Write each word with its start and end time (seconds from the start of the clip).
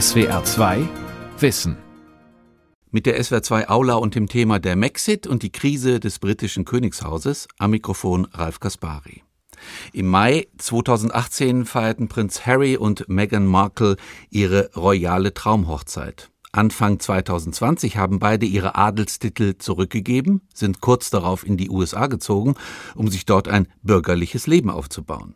SWR 0.00 0.42
2 0.42 0.88
Wissen. 1.38 1.76
Mit 2.92 3.04
der 3.04 3.22
SWR 3.22 3.42
2 3.42 3.68
Aula 3.68 3.96
und 3.96 4.14
dem 4.14 4.26
Thema 4.26 4.58
der 4.58 4.74
Maxit 4.74 5.26
und 5.26 5.42
die 5.42 5.52
Krise 5.52 6.00
des 6.00 6.18
britischen 6.18 6.64
Königshauses 6.64 7.46
am 7.58 7.72
Mikrofon 7.72 8.26
Ralf 8.32 8.58
Kaspari. 8.58 9.22
Im 9.92 10.06
Mai 10.06 10.46
2018 10.56 11.66
feierten 11.66 12.08
Prinz 12.08 12.46
Harry 12.46 12.78
und 12.78 13.06
Meghan 13.10 13.44
Markle 13.44 13.96
ihre 14.30 14.70
royale 14.74 15.34
Traumhochzeit. 15.34 16.30
Anfang 16.52 16.98
2020 16.98 17.98
haben 17.98 18.18
beide 18.18 18.46
ihre 18.46 18.76
Adelstitel 18.76 19.58
zurückgegeben, 19.58 20.40
sind 20.54 20.80
kurz 20.80 21.10
darauf 21.10 21.46
in 21.46 21.58
die 21.58 21.68
USA 21.68 22.06
gezogen, 22.06 22.54
um 22.94 23.08
sich 23.08 23.26
dort 23.26 23.46
ein 23.46 23.68
bürgerliches 23.82 24.46
Leben 24.46 24.70
aufzubauen. 24.70 25.34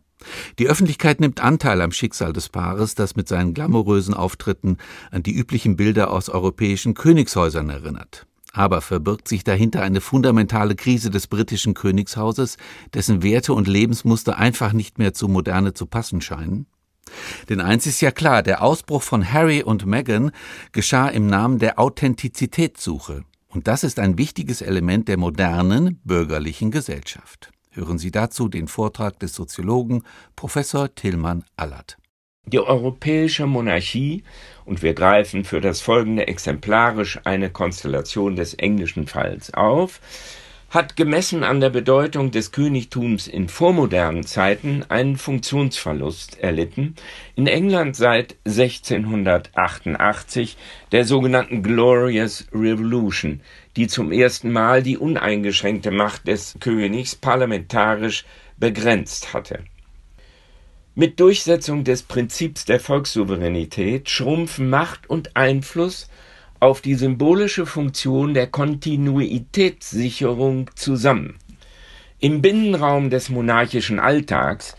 Die 0.58 0.68
Öffentlichkeit 0.68 1.20
nimmt 1.20 1.40
Anteil 1.40 1.80
am 1.82 1.92
Schicksal 1.92 2.32
des 2.32 2.48
Paares, 2.48 2.94
das 2.94 3.16
mit 3.16 3.28
seinen 3.28 3.54
glamourösen 3.54 4.14
Auftritten 4.14 4.78
an 5.10 5.22
die 5.22 5.34
üblichen 5.34 5.76
Bilder 5.76 6.10
aus 6.10 6.28
europäischen 6.28 6.94
Königshäusern 6.94 7.68
erinnert. 7.70 8.26
Aber 8.52 8.80
verbirgt 8.80 9.28
sich 9.28 9.44
dahinter 9.44 9.82
eine 9.82 10.00
fundamentale 10.00 10.76
Krise 10.76 11.10
des 11.10 11.26
britischen 11.26 11.74
Königshauses, 11.74 12.56
dessen 12.94 13.22
Werte 13.22 13.52
und 13.52 13.68
Lebensmuster 13.68 14.38
einfach 14.38 14.72
nicht 14.72 14.98
mehr 14.98 15.12
zur 15.12 15.28
Moderne 15.28 15.74
zu 15.74 15.84
passen 15.84 16.22
scheinen? 16.22 16.66
Denn 17.50 17.60
eins 17.60 17.86
ist 17.86 18.00
ja 18.00 18.10
klar, 18.10 18.42
der 18.42 18.62
Ausbruch 18.62 19.02
von 19.02 19.30
Harry 19.30 19.62
und 19.62 19.84
Meghan 19.84 20.32
geschah 20.72 21.08
im 21.08 21.26
Namen 21.26 21.58
der 21.58 21.78
Authentizitätssuche. 21.78 23.24
Und 23.48 23.68
das 23.68 23.84
ist 23.84 23.98
ein 23.98 24.18
wichtiges 24.18 24.62
Element 24.62 25.08
der 25.08 25.18
modernen 25.18 26.00
bürgerlichen 26.04 26.70
Gesellschaft. 26.70 27.52
Hören 27.76 27.98
Sie 27.98 28.10
dazu 28.10 28.48
den 28.48 28.68
Vortrag 28.68 29.20
des 29.20 29.34
Soziologen 29.34 30.02
Professor 30.34 30.94
Tillmann 30.94 31.44
Allert. 31.56 31.98
Die 32.46 32.58
europäische 32.58 33.44
Monarchie, 33.44 34.22
und 34.64 34.82
wir 34.82 34.94
greifen 34.94 35.44
für 35.44 35.60
das 35.60 35.82
folgende 35.82 36.26
exemplarisch 36.26 37.20
eine 37.24 37.50
Konstellation 37.50 38.34
des 38.34 38.54
englischen 38.54 39.06
Falls 39.06 39.52
auf, 39.52 40.00
hat 40.70 40.96
gemessen 40.96 41.44
an 41.44 41.60
der 41.60 41.70
Bedeutung 41.70 42.30
des 42.30 42.50
Königtums 42.50 43.28
in 43.28 43.50
vormodernen 43.50 44.24
Zeiten 44.24 44.82
einen 44.88 45.16
Funktionsverlust 45.16 46.40
erlitten, 46.40 46.94
in 47.34 47.46
England 47.46 47.94
seit 47.94 48.36
1688 48.46 50.56
der 50.92 51.04
sogenannten 51.04 51.62
Glorious 51.62 52.46
Revolution, 52.52 53.42
die 53.76 53.86
zum 53.86 54.10
ersten 54.10 54.50
Mal 54.50 54.82
die 54.82 54.98
uneingeschränkte 54.98 55.90
Macht 55.90 56.26
des 56.26 56.56
Königs 56.60 57.14
parlamentarisch 57.14 58.24
begrenzt 58.58 59.34
hatte. 59.34 59.64
Mit 60.94 61.20
Durchsetzung 61.20 61.84
des 61.84 62.02
Prinzips 62.02 62.64
der 62.64 62.80
Volkssouveränität 62.80 64.08
schrumpfen 64.08 64.70
Macht 64.70 65.10
und 65.10 65.36
Einfluss 65.36 66.08
auf 66.58 66.80
die 66.80 66.94
symbolische 66.94 67.66
Funktion 67.66 68.32
der 68.32 68.46
Kontinuitätssicherung 68.46 70.70
zusammen. 70.74 71.36
Im 72.18 72.40
Binnenraum 72.40 73.10
des 73.10 73.28
monarchischen 73.28 73.98
Alltags, 73.98 74.74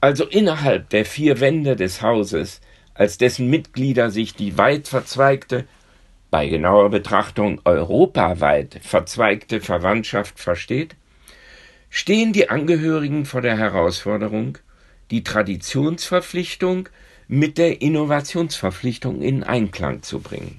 also 0.00 0.24
innerhalb 0.24 0.88
der 0.88 1.04
vier 1.04 1.40
Wände 1.40 1.76
des 1.76 2.00
Hauses, 2.00 2.62
als 2.94 3.18
dessen 3.18 3.50
Mitglieder 3.50 4.10
sich 4.10 4.34
die 4.34 4.56
weit 4.56 4.88
verzweigte 4.88 5.66
bei 6.30 6.48
genauer 6.48 6.90
Betrachtung 6.90 7.60
europaweit 7.64 8.80
verzweigte 8.82 9.60
Verwandtschaft 9.60 10.38
versteht, 10.38 10.96
stehen 11.90 12.32
die 12.32 12.50
Angehörigen 12.50 13.24
vor 13.24 13.40
der 13.40 13.56
Herausforderung, 13.56 14.58
die 15.10 15.24
Traditionsverpflichtung 15.24 16.88
mit 17.28 17.58
der 17.58 17.80
Innovationsverpflichtung 17.80 19.22
in 19.22 19.42
Einklang 19.42 20.02
zu 20.02 20.20
bringen. 20.20 20.58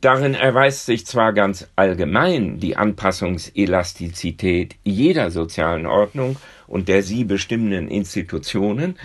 Darin 0.00 0.34
erweist 0.34 0.86
sich 0.86 1.04
zwar 1.04 1.34
ganz 1.34 1.68
allgemein 1.76 2.58
die 2.58 2.76
Anpassungselastizität 2.76 4.76
jeder 4.82 5.30
sozialen 5.30 5.86
Ordnung 5.86 6.36
und 6.66 6.88
der 6.88 7.02
sie 7.02 7.24
bestimmenden 7.24 7.88
Institutionen, 7.88 8.98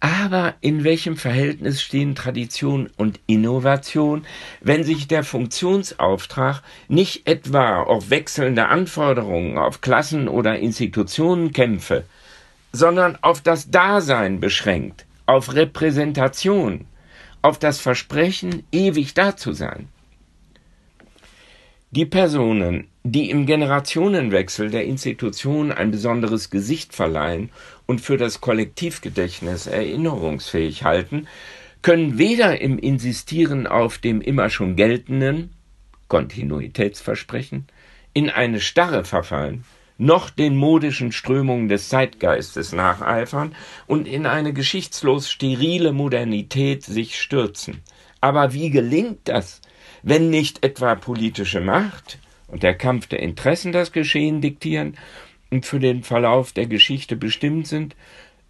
aber 0.00 0.54
in 0.60 0.84
welchem 0.84 1.16
Verhältnis 1.16 1.82
stehen 1.82 2.14
Tradition 2.14 2.88
und 2.96 3.18
Innovation, 3.26 4.24
wenn 4.60 4.84
sich 4.84 5.08
der 5.08 5.24
Funktionsauftrag 5.24 6.62
nicht 6.88 7.26
etwa 7.26 7.82
auf 7.82 8.10
wechselnde 8.10 8.66
Anforderungen, 8.66 9.58
auf 9.58 9.80
Klassen 9.80 10.28
oder 10.28 10.58
Institutionen 10.58 11.52
kämpfe, 11.52 12.04
sondern 12.72 13.18
auf 13.22 13.40
das 13.40 13.70
Dasein 13.70 14.38
beschränkt, 14.38 15.04
auf 15.26 15.54
Repräsentation, 15.54 16.84
auf 17.42 17.58
das 17.58 17.80
Versprechen, 17.80 18.64
ewig 18.70 19.14
da 19.14 19.36
zu 19.36 19.52
sein? 19.52 19.88
Die 21.90 22.06
Personen, 22.06 22.86
die 23.02 23.30
im 23.30 23.46
Generationenwechsel 23.46 24.70
der 24.70 24.84
Institution 24.84 25.72
ein 25.72 25.90
besonderes 25.90 26.50
Gesicht 26.50 26.94
verleihen 26.94 27.48
und 27.88 28.02
für 28.02 28.18
das 28.18 28.40
Kollektivgedächtnis 28.42 29.66
erinnerungsfähig 29.66 30.84
halten, 30.84 31.26
können 31.80 32.18
weder 32.18 32.60
im 32.60 32.78
Insistieren 32.78 33.66
auf 33.66 33.98
dem 33.98 34.20
immer 34.20 34.50
schon 34.50 34.76
geltenden 34.76 35.54
Kontinuitätsversprechen 36.08 37.66
in 38.12 38.28
eine 38.28 38.60
Starre 38.60 39.04
verfallen, 39.04 39.64
noch 39.96 40.28
den 40.28 40.54
modischen 40.54 41.12
Strömungen 41.12 41.68
des 41.68 41.88
Zeitgeistes 41.88 42.72
nacheifern 42.72 43.54
und 43.86 44.06
in 44.06 44.26
eine 44.26 44.52
geschichtslos 44.52 45.30
sterile 45.30 45.92
Modernität 45.92 46.84
sich 46.84 47.18
stürzen. 47.18 47.80
Aber 48.20 48.52
wie 48.52 48.70
gelingt 48.70 49.20
das, 49.24 49.62
wenn 50.02 50.28
nicht 50.28 50.62
etwa 50.62 50.94
politische 50.94 51.60
Macht 51.60 52.18
und 52.48 52.62
der 52.62 52.74
Kampf 52.74 53.06
der 53.06 53.20
Interessen 53.20 53.72
das 53.72 53.92
Geschehen 53.92 54.40
diktieren 54.42 54.96
für 55.62 55.80
den 55.80 56.02
Verlauf 56.02 56.52
der 56.52 56.66
Geschichte 56.66 57.16
bestimmt 57.16 57.66
sind, 57.66 57.96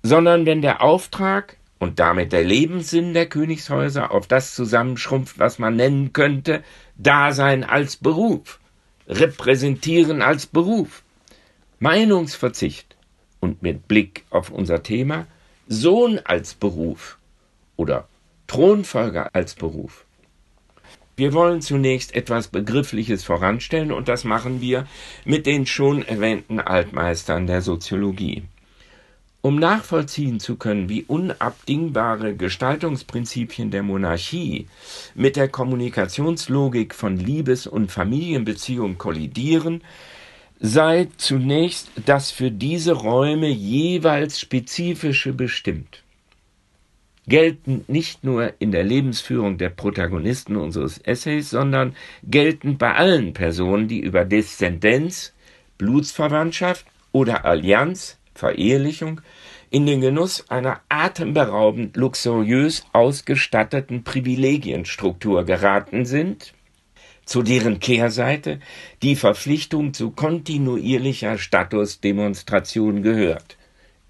sondern 0.02 0.46
wenn 0.46 0.62
der 0.62 0.82
Auftrag 0.82 1.56
und 1.78 1.98
damit 1.98 2.32
der 2.32 2.44
Lebenssinn 2.44 3.14
der 3.14 3.28
Königshäuser 3.28 4.10
auf 4.10 4.26
das 4.26 4.54
zusammenschrumpft, 4.54 5.38
was 5.38 5.58
man 5.58 5.76
nennen 5.76 6.12
könnte 6.12 6.62
Dasein 6.96 7.64
als 7.64 7.96
Beruf, 7.96 8.58
Repräsentieren 9.06 10.20
als 10.22 10.46
Beruf, 10.46 11.02
Meinungsverzicht 11.78 12.96
und 13.40 13.62
mit 13.62 13.86
Blick 13.88 14.24
auf 14.30 14.50
unser 14.50 14.82
Thema 14.82 15.26
Sohn 15.68 16.18
als 16.24 16.54
Beruf 16.54 17.18
oder 17.76 18.08
Thronfolger 18.48 19.30
als 19.34 19.54
Beruf. 19.54 20.04
Wir 21.18 21.32
wollen 21.32 21.62
zunächst 21.62 22.14
etwas 22.14 22.46
Begriffliches 22.46 23.24
voranstellen 23.24 23.90
und 23.90 24.06
das 24.06 24.22
machen 24.22 24.60
wir 24.60 24.86
mit 25.24 25.46
den 25.46 25.66
schon 25.66 26.02
erwähnten 26.02 26.60
Altmeistern 26.60 27.48
der 27.48 27.60
Soziologie. 27.60 28.44
Um 29.40 29.56
nachvollziehen 29.56 30.38
zu 30.38 30.54
können, 30.54 30.88
wie 30.88 31.02
unabdingbare 31.02 32.36
Gestaltungsprinzipien 32.36 33.72
der 33.72 33.82
Monarchie 33.82 34.68
mit 35.16 35.34
der 35.34 35.48
Kommunikationslogik 35.48 36.94
von 36.94 37.16
Liebes- 37.16 37.66
und 37.66 37.90
Familienbeziehungen 37.90 38.96
kollidieren, 38.96 39.82
sei 40.60 41.08
zunächst 41.16 41.90
das 42.06 42.30
für 42.30 42.52
diese 42.52 42.92
Räume 42.92 43.48
jeweils 43.48 44.38
spezifische 44.38 45.32
bestimmt 45.32 46.04
gelten 47.28 47.84
nicht 47.88 48.24
nur 48.24 48.54
in 48.58 48.72
der 48.72 48.84
Lebensführung 48.84 49.58
der 49.58 49.68
Protagonisten 49.68 50.56
unseres 50.56 50.98
Essays, 50.98 51.50
sondern 51.50 51.94
gelten 52.24 52.78
bei 52.78 52.94
allen 52.94 53.34
Personen, 53.34 53.86
die 53.86 54.00
über 54.00 54.24
Deszendenz, 54.24 55.34
Blutsverwandtschaft 55.76 56.86
oder 57.12 57.44
Allianz, 57.44 58.18
Verehelichung, 58.34 59.20
in 59.70 59.84
den 59.84 60.00
Genuss 60.00 60.48
einer 60.48 60.80
atemberaubend 60.88 61.96
luxuriös 61.96 62.84
ausgestatteten 62.92 64.02
Privilegienstruktur 64.04 65.44
geraten 65.44 66.06
sind, 66.06 66.54
zu 67.26 67.42
deren 67.42 67.78
Kehrseite 67.78 68.60
die 69.02 69.14
Verpflichtung 69.14 69.92
zu 69.92 70.10
kontinuierlicher 70.12 71.36
Statusdemonstration 71.36 73.02
gehört, 73.02 73.58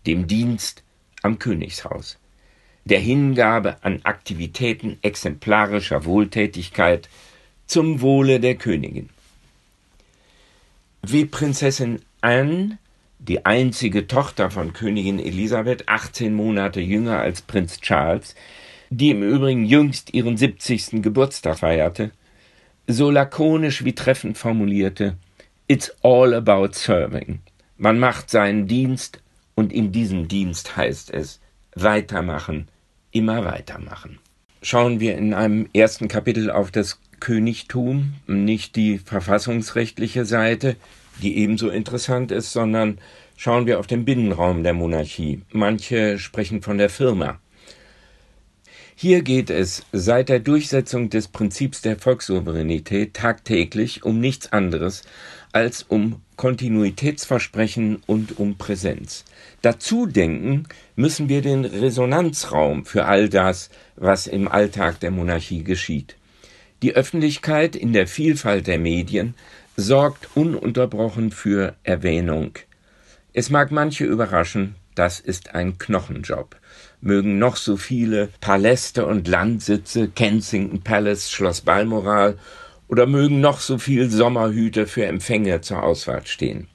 dem 0.06 0.28
Dienst 0.28 0.84
am 1.22 1.40
Königshaus 1.40 2.18
der 2.88 3.00
Hingabe 3.00 3.76
an 3.82 4.00
Aktivitäten 4.04 4.98
exemplarischer 5.02 6.04
Wohltätigkeit 6.04 7.08
zum 7.66 8.00
Wohle 8.00 8.40
der 8.40 8.54
Königin. 8.54 9.10
Wie 11.02 11.26
Prinzessin 11.26 12.00
Anne, 12.22 12.78
die 13.18 13.44
einzige 13.44 14.06
Tochter 14.06 14.50
von 14.50 14.72
Königin 14.72 15.18
Elisabeth, 15.18 15.88
18 15.88 16.34
Monate 16.34 16.80
jünger 16.80 17.20
als 17.20 17.42
Prinz 17.42 17.80
Charles, 17.80 18.34
die 18.90 19.10
im 19.10 19.22
Übrigen 19.22 19.66
jüngst 19.66 20.14
ihren 20.14 20.38
70. 20.38 21.02
Geburtstag 21.02 21.58
feierte, 21.58 22.10
so 22.86 23.10
lakonisch 23.10 23.84
wie 23.84 23.94
treffend 23.94 24.38
formulierte, 24.38 25.18
It's 25.66 25.94
all 26.02 26.32
about 26.32 26.72
serving. 26.72 27.40
Man 27.76 27.98
macht 27.98 28.30
seinen 28.30 28.66
Dienst 28.66 29.20
und 29.54 29.74
in 29.74 29.92
diesem 29.92 30.26
Dienst 30.26 30.78
heißt 30.78 31.12
es 31.12 31.40
weitermachen, 31.74 32.68
immer 33.10 33.44
weitermachen. 33.44 34.18
schauen 34.60 35.00
wir 35.00 35.16
in 35.16 35.34
einem 35.34 35.68
ersten 35.72 36.08
Kapitel 36.08 36.50
auf 36.50 36.70
das 36.70 37.00
Königtum, 37.20 38.14
nicht 38.26 38.76
die 38.76 38.98
verfassungsrechtliche 38.98 40.24
Seite, 40.24 40.76
die 41.22 41.38
ebenso 41.38 41.68
interessant 41.70 42.32
ist, 42.32 42.52
sondern 42.52 42.98
schauen 43.36 43.66
wir 43.66 43.78
auf 43.78 43.86
den 43.86 44.04
Binnenraum 44.04 44.62
der 44.62 44.74
Monarchie. 44.74 45.42
Manche 45.52 46.18
sprechen 46.18 46.62
von 46.62 46.78
der 46.78 46.90
Firma. 46.90 47.38
Hier 49.00 49.22
geht 49.22 49.48
es 49.48 49.84
seit 49.92 50.28
der 50.28 50.40
Durchsetzung 50.40 51.08
des 51.08 51.28
Prinzips 51.28 51.82
der 51.82 51.96
Volkssouveränität 51.96 53.14
tagtäglich 53.14 54.02
um 54.02 54.18
nichts 54.18 54.52
anderes 54.52 55.04
als 55.52 55.84
um 55.84 56.20
Kontinuitätsversprechen 56.34 58.02
und 58.06 58.40
um 58.40 58.58
Präsenz. 58.58 59.24
Dazu 59.62 60.06
denken 60.06 60.64
müssen 60.98 61.28
wir 61.28 61.42
den 61.42 61.64
Resonanzraum 61.64 62.84
für 62.84 63.04
all 63.04 63.28
das, 63.28 63.70
was 63.94 64.26
im 64.26 64.48
Alltag 64.48 64.98
der 64.98 65.12
Monarchie 65.12 65.62
geschieht. 65.62 66.16
Die 66.82 66.96
Öffentlichkeit 66.96 67.76
in 67.76 67.92
der 67.92 68.08
Vielfalt 68.08 68.66
der 68.66 68.80
Medien 68.80 69.34
sorgt 69.76 70.28
ununterbrochen 70.34 71.30
für 71.30 71.76
Erwähnung. 71.84 72.50
Es 73.32 73.48
mag 73.48 73.70
manche 73.70 74.06
überraschen, 74.06 74.74
das 74.96 75.20
ist 75.20 75.54
ein 75.54 75.78
Knochenjob. 75.78 76.56
Mögen 77.00 77.38
noch 77.38 77.54
so 77.54 77.76
viele 77.76 78.30
Paläste 78.40 79.06
und 79.06 79.28
Landsitze, 79.28 80.08
Kensington 80.08 80.82
Palace, 80.82 81.30
Schloss 81.30 81.60
Balmoral 81.60 82.36
oder 82.88 83.06
mögen 83.06 83.40
noch 83.40 83.60
so 83.60 83.78
viel 83.78 84.10
Sommerhüte 84.10 84.88
für 84.88 85.06
Empfänge 85.06 85.60
zur 85.60 85.84
Auswahl 85.84 86.26
stehen. 86.26 86.66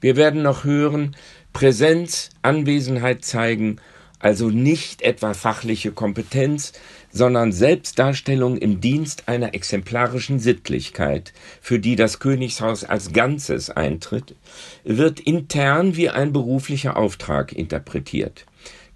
Wir 0.00 0.16
werden 0.16 0.42
noch 0.42 0.64
hören, 0.64 1.16
Präsenz, 1.56 2.28
Anwesenheit 2.42 3.24
zeigen, 3.24 3.76
also 4.18 4.50
nicht 4.50 5.00
etwa 5.00 5.32
fachliche 5.32 5.90
Kompetenz, 5.90 6.74
sondern 7.10 7.50
Selbstdarstellung 7.50 8.58
im 8.58 8.82
Dienst 8.82 9.26
einer 9.26 9.54
exemplarischen 9.54 10.38
Sittlichkeit, 10.38 11.32
für 11.62 11.78
die 11.78 11.96
das 11.96 12.18
Königshaus 12.18 12.84
als 12.84 13.14
Ganzes 13.14 13.70
eintritt, 13.70 14.34
wird 14.84 15.18
intern 15.18 15.96
wie 15.96 16.10
ein 16.10 16.34
beruflicher 16.34 16.98
Auftrag 16.98 17.52
interpretiert, 17.52 18.44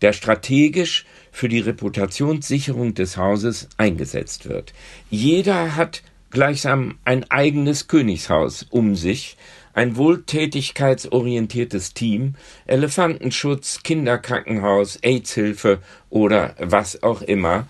der 0.02 0.12
strategisch 0.12 1.06
für 1.32 1.48
die 1.48 1.60
Reputationssicherung 1.60 2.92
des 2.92 3.16
Hauses 3.16 3.70
eingesetzt 3.78 4.50
wird. 4.50 4.74
Jeder 5.08 5.76
hat 5.76 6.02
gleichsam 6.30 6.98
ein 7.06 7.24
eigenes 7.30 7.88
Königshaus 7.88 8.66
um 8.68 8.96
sich, 8.96 9.38
ein 9.72 9.96
wohltätigkeitsorientiertes 9.96 11.94
Team, 11.94 12.34
Elefantenschutz, 12.66 13.82
Kinderkrankenhaus, 13.82 14.96
AIDS-Hilfe 15.02 15.78
oder 16.10 16.54
was 16.58 17.02
auch 17.02 17.22
immer, 17.22 17.66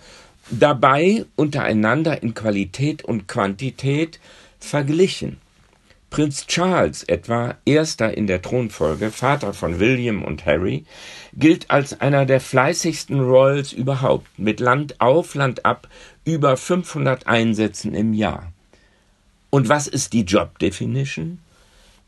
dabei 0.49 1.25
untereinander 1.35 2.21
in 2.23 2.33
Qualität 2.33 3.03
und 3.03 3.27
Quantität 3.27 4.19
verglichen. 4.59 5.37
Prinz 6.11 6.45
Charles 6.45 7.03
etwa, 7.03 7.55
erster 7.63 8.17
in 8.17 8.27
der 8.27 8.41
Thronfolge, 8.41 9.11
Vater 9.11 9.53
von 9.53 9.79
William 9.79 10.25
und 10.25 10.45
Harry, 10.45 10.83
gilt 11.33 11.71
als 11.71 12.01
einer 12.01 12.25
der 12.25 12.41
fleißigsten 12.41 13.21
Royals 13.21 13.71
überhaupt, 13.71 14.27
mit 14.37 14.59
Land 14.59 14.99
auf, 14.99 15.35
Land 15.35 15.65
ab, 15.65 15.87
über 16.25 16.57
500 16.57 17.27
Einsätzen 17.27 17.93
im 17.93 18.13
Jahr. 18.13 18.51
Und 19.49 19.69
was 19.69 19.87
ist 19.87 20.11
die 20.11 20.23
Job 20.23 20.59
Definition? 20.59 21.39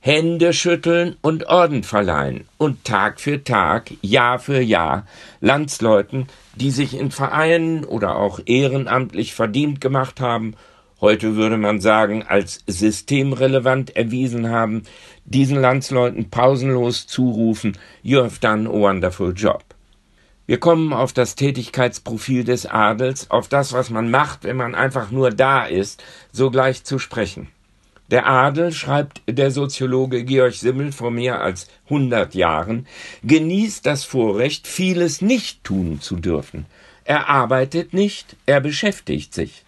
Hände 0.06 0.52
schütteln 0.52 1.16
und 1.22 1.48
Orden 1.48 1.84
verleihen 1.84 2.44
und 2.58 2.84
Tag 2.84 3.22
für 3.22 3.42
Tag, 3.42 3.90
Jahr 4.02 4.38
für 4.38 4.60
Jahr 4.60 5.08
Landsleuten, 5.40 6.28
die 6.56 6.72
sich 6.72 7.00
in 7.00 7.10
Vereinen 7.10 7.86
oder 7.86 8.18
auch 8.18 8.42
ehrenamtlich 8.46 9.34
verdient 9.34 9.80
gemacht 9.80 10.20
haben, 10.20 10.56
heute 11.00 11.38
würde 11.38 11.56
man 11.56 11.80
sagen, 11.80 12.22
als 12.22 12.66
systemrelevant 12.68 13.96
erwiesen 13.96 14.50
haben, 14.50 14.84
diesen 15.24 15.62
Landsleuten 15.62 16.30
pausenlos 16.30 17.08
zurufen, 17.08 17.78
you 18.02 18.22
have 18.22 18.42
done 18.42 18.68
a 18.68 18.74
wonderful 18.74 19.32
job. 19.34 19.64
Wir 20.46 20.60
kommen 20.60 20.92
auf 20.92 21.14
das 21.14 21.36
Tätigkeitsprofil 21.36 22.44
des 22.44 22.66
Adels, 22.66 23.32
auf 23.32 23.48
das, 23.48 23.72
was 23.72 23.90
man 23.90 24.12
macht, 24.12 24.44
wenn 24.44 24.58
man 24.58 24.76
einfach 24.76 25.12
nur 25.12 25.30
da 25.30 25.64
ist, 25.64 26.04
sogleich 26.34 26.84
zu 26.84 27.00
sprechen. 27.00 27.48
Der 28.12 28.28
Adel, 28.28 28.72
schreibt 28.72 29.22
der 29.28 29.50
Soziologe 29.52 30.24
Georg 30.24 30.54
Simmel 30.54 30.92
vor 30.92 31.12
mehr 31.12 31.42
als 31.42 31.68
100 31.86 32.36
Jahren, 32.36 32.86
genießt 33.24 33.86
das 33.86 34.04
Vorrecht, 34.04 34.68
vieles 34.68 35.22
nicht 35.22 35.64
tun 35.64 36.02
zu 36.02 36.18
dürfen. 36.18 36.66
Er 37.06 37.30
arbeitet 37.30 37.94
nicht, 37.94 38.36
er 38.46 38.62
beschäftigt 38.62 39.34
sich. 39.34 39.64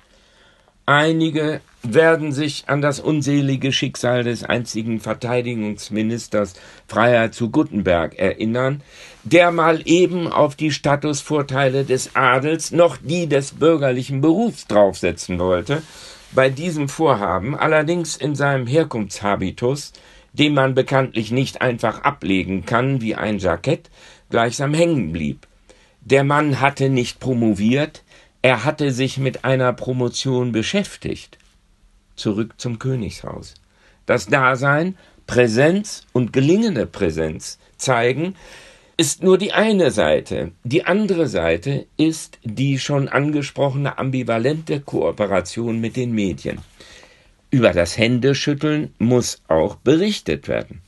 Einige 0.86 1.62
werden 1.82 2.32
sich 2.32 2.66
an 2.68 2.82
das 2.82 3.00
unselige 3.00 3.72
Schicksal 3.72 4.24
des 4.24 4.44
einzigen 4.44 5.00
Verteidigungsministers 5.00 6.54
Freiheit 6.88 7.34
zu 7.34 7.50
Guttenberg 7.50 8.20
erinnern, 8.20 8.82
der 9.24 9.50
mal 9.52 9.82
eben 9.86 10.28
auf 10.32 10.56
die 10.56 10.72
Statusvorteile 10.72 11.86
des 11.86 12.16
Adels 12.16 12.72
noch 12.72 12.98
die 12.98 13.28
des 13.28 13.54
bürgerlichen 13.54 14.22
Berufs 14.22 14.68
draufsetzen 14.68 15.40
wollte 15.40 15.82
bei 16.36 16.50
diesem 16.50 16.90
Vorhaben 16.90 17.56
allerdings 17.56 18.18
in 18.18 18.36
seinem 18.36 18.68
Herkunftshabitus, 18.68 19.94
den 20.34 20.54
man 20.54 20.76
bekanntlich 20.76 21.32
nicht 21.32 21.62
einfach 21.62 22.04
ablegen 22.04 22.66
kann 22.66 23.02
wie 23.02 23.16
ein 23.16 23.40
Jackett, 23.40 23.90
gleichsam 24.30 24.74
hängen 24.74 25.14
blieb. 25.14 25.48
Der 26.02 26.24
Mann 26.24 26.60
hatte 26.60 26.90
nicht 26.90 27.20
promoviert, 27.20 28.04
er 28.42 28.66
hatte 28.66 28.92
sich 28.92 29.18
mit 29.18 29.46
einer 29.46 29.74
Promotion 29.74 30.52
beschäftigt. 30.52 31.40
Zurück 32.16 32.54
zum 32.58 32.80
Königshaus. 32.80 33.56
Das 34.06 34.28
Dasein, 34.28 34.98
Präsenz 35.26 36.06
und 36.14 36.32
gelingende 36.32 36.86
Präsenz 36.86 37.58
zeigen, 37.78 38.36
ist 38.97 39.24
nur 39.24 39.38
die 39.38 39.51
eine 39.51 39.92
Seite. 39.92 40.51
Die 40.63 40.86
andere 40.86 41.27
Seite 41.27 41.86
ist 41.97 42.39
die 42.44 42.80
schon 42.80 43.09
angesprochene 43.09 43.97
ambivalente 43.97 44.80
Kooperation 44.80 45.81
mit 45.81 45.95
den 45.97 46.13
Medien. 46.13 46.59
Über 47.51 47.71
das 47.71 47.97
Händeschütteln 47.97 48.94
muss 48.97 49.42
auch 49.47 49.75
berichtet 49.75 50.47
werden. 50.47 50.81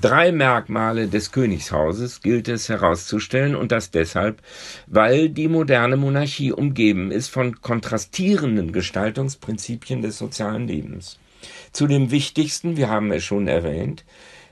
Drei 0.00 0.32
Merkmale 0.32 1.06
des 1.06 1.30
Königshauses 1.30 2.20
gilt 2.20 2.48
es 2.48 2.68
herauszustellen 2.68 3.54
und 3.54 3.70
das 3.70 3.92
deshalb, 3.92 4.42
weil 4.88 5.28
die 5.28 5.46
moderne 5.46 5.96
Monarchie 5.96 6.50
umgeben 6.50 7.12
ist 7.12 7.28
von 7.28 7.60
kontrastierenden 7.60 8.72
Gestaltungsprinzipien 8.72 10.02
des 10.02 10.18
sozialen 10.18 10.66
Lebens. 10.66 11.20
Zu 11.70 11.86
dem 11.86 12.10
wichtigsten, 12.10 12.76
wir 12.76 12.90
haben 12.90 13.12
es 13.12 13.22
schon 13.22 13.46
erwähnt, 13.46 14.04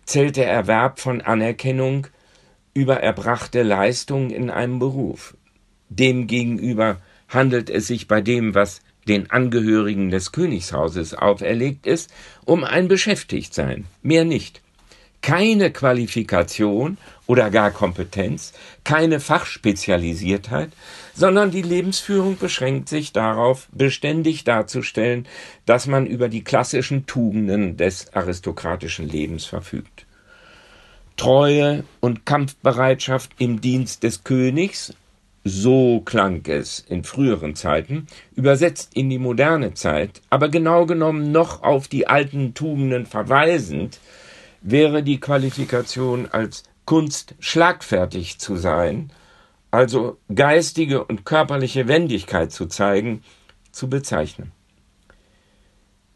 zählt 0.04 0.36
der 0.36 0.48
Erwerb 0.48 1.00
von 1.00 1.20
Anerkennung 1.20 2.06
über 2.74 3.00
erbrachte 3.00 3.62
Leistung 3.62 4.30
in 4.30 4.50
einem 4.50 4.78
Beruf. 4.78 5.36
Demgegenüber 5.88 6.98
handelt 7.28 7.70
es 7.70 7.86
sich 7.86 8.08
bei 8.08 8.20
dem, 8.20 8.54
was 8.54 8.80
den 9.08 9.30
Angehörigen 9.30 10.10
des 10.10 10.32
Königshauses 10.32 11.14
auferlegt 11.14 11.86
ist, 11.86 12.10
um 12.44 12.64
ein 12.64 12.88
Beschäftigtsein, 12.88 13.84
mehr 14.02 14.24
nicht. 14.24 14.60
Keine 15.20 15.70
Qualifikation 15.70 16.98
oder 17.26 17.50
gar 17.50 17.70
Kompetenz, 17.70 18.52
keine 18.82 19.20
Fachspezialisiertheit, 19.20 20.70
sondern 21.14 21.52
die 21.52 21.62
Lebensführung 21.62 22.38
beschränkt 22.38 22.88
sich 22.88 23.12
darauf, 23.12 23.68
beständig 23.70 24.42
darzustellen, 24.42 25.26
dass 25.64 25.86
man 25.86 26.06
über 26.06 26.28
die 26.28 26.42
klassischen 26.42 27.06
Tugenden 27.06 27.76
des 27.76 28.12
aristokratischen 28.14 29.08
Lebens 29.08 29.44
verfügt. 29.44 30.06
Treue 31.16 31.84
und 32.00 32.26
Kampfbereitschaft 32.26 33.32
im 33.38 33.60
Dienst 33.60 34.02
des 34.02 34.24
Königs, 34.24 34.94
so 35.44 36.00
klang 36.00 36.42
es 36.46 36.78
in 36.80 37.04
früheren 37.04 37.54
Zeiten, 37.54 38.06
übersetzt 38.34 38.94
in 38.94 39.10
die 39.10 39.18
moderne 39.18 39.74
Zeit, 39.74 40.20
aber 40.30 40.48
genau 40.48 40.86
genommen 40.86 41.32
noch 41.32 41.62
auf 41.62 41.88
die 41.88 42.06
alten 42.06 42.54
Tugenden 42.54 43.06
verweisend, 43.06 43.98
wäre 44.60 45.02
die 45.02 45.18
Qualifikation 45.18 46.28
als 46.30 46.62
Kunst 46.84 47.34
schlagfertig 47.40 48.38
zu 48.38 48.56
sein, 48.56 49.10
also 49.70 50.18
geistige 50.32 51.04
und 51.04 51.24
körperliche 51.24 51.88
Wendigkeit 51.88 52.52
zu 52.52 52.66
zeigen, 52.66 53.22
zu 53.72 53.88
bezeichnen. 53.88 54.52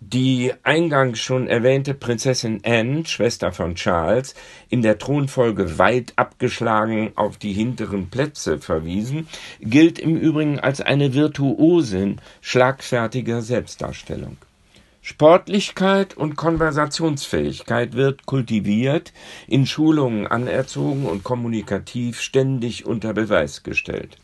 Die 0.00 0.52
eingangs 0.62 1.20
schon 1.20 1.48
erwähnte 1.48 1.94
Prinzessin 1.94 2.60
Anne, 2.64 3.06
Schwester 3.06 3.50
von 3.50 3.76
Charles, 3.76 4.34
in 4.68 4.82
der 4.82 4.98
Thronfolge 4.98 5.78
weit 5.78 6.12
abgeschlagen 6.16 7.12
auf 7.16 7.38
die 7.38 7.54
hinteren 7.54 8.10
Plätze 8.10 8.58
verwiesen, 8.58 9.26
gilt 9.60 9.98
im 9.98 10.16
Übrigen 10.16 10.60
als 10.60 10.82
eine 10.82 11.14
Virtuosin 11.14 12.20
schlagfertiger 12.42 13.40
Selbstdarstellung. 13.40 14.36
Sportlichkeit 15.00 16.14
und 16.14 16.36
Konversationsfähigkeit 16.36 17.94
wird 17.94 18.26
kultiviert, 18.26 19.14
in 19.46 19.64
Schulungen 19.64 20.26
anerzogen 20.26 21.06
und 21.06 21.24
kommunikativ 21.24 22.20
ständig 22.20 22.84
unter 22.84 23.14
Beweis 23.14 23.62
gestellt. 23.62 24.18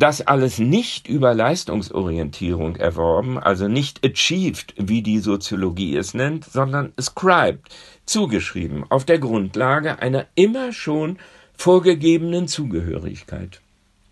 Das 0.00 0.22
alles 0.22 0.58
nicht 0.58 1.08
über 1.08 1.34
Leistungsorientierung 1.34 2.76
erworben, 2.76 3.38
also 3.38 3.68
nicht 3.68 4.02
achieved, 4.02 4.72
wie 4.78 5.02
die 5.02 5.18
Soziologie 5.18 5.94
es 5.94 6.14
nennt, 6.14 6.46
sondern 6.46 6.94
ascribed, 6.96 7.68
zugeschrieben, 8.06 8.86
auf 8.88 9.04
der 9.04 9.18
Grundlage 9.18 9.98
einer 9.98 10.24
immer 10.36 10.72
schon 10.72 11.18
vorgegebenen 11.52 12.48
Zugehörigkeit. 12.48 13.60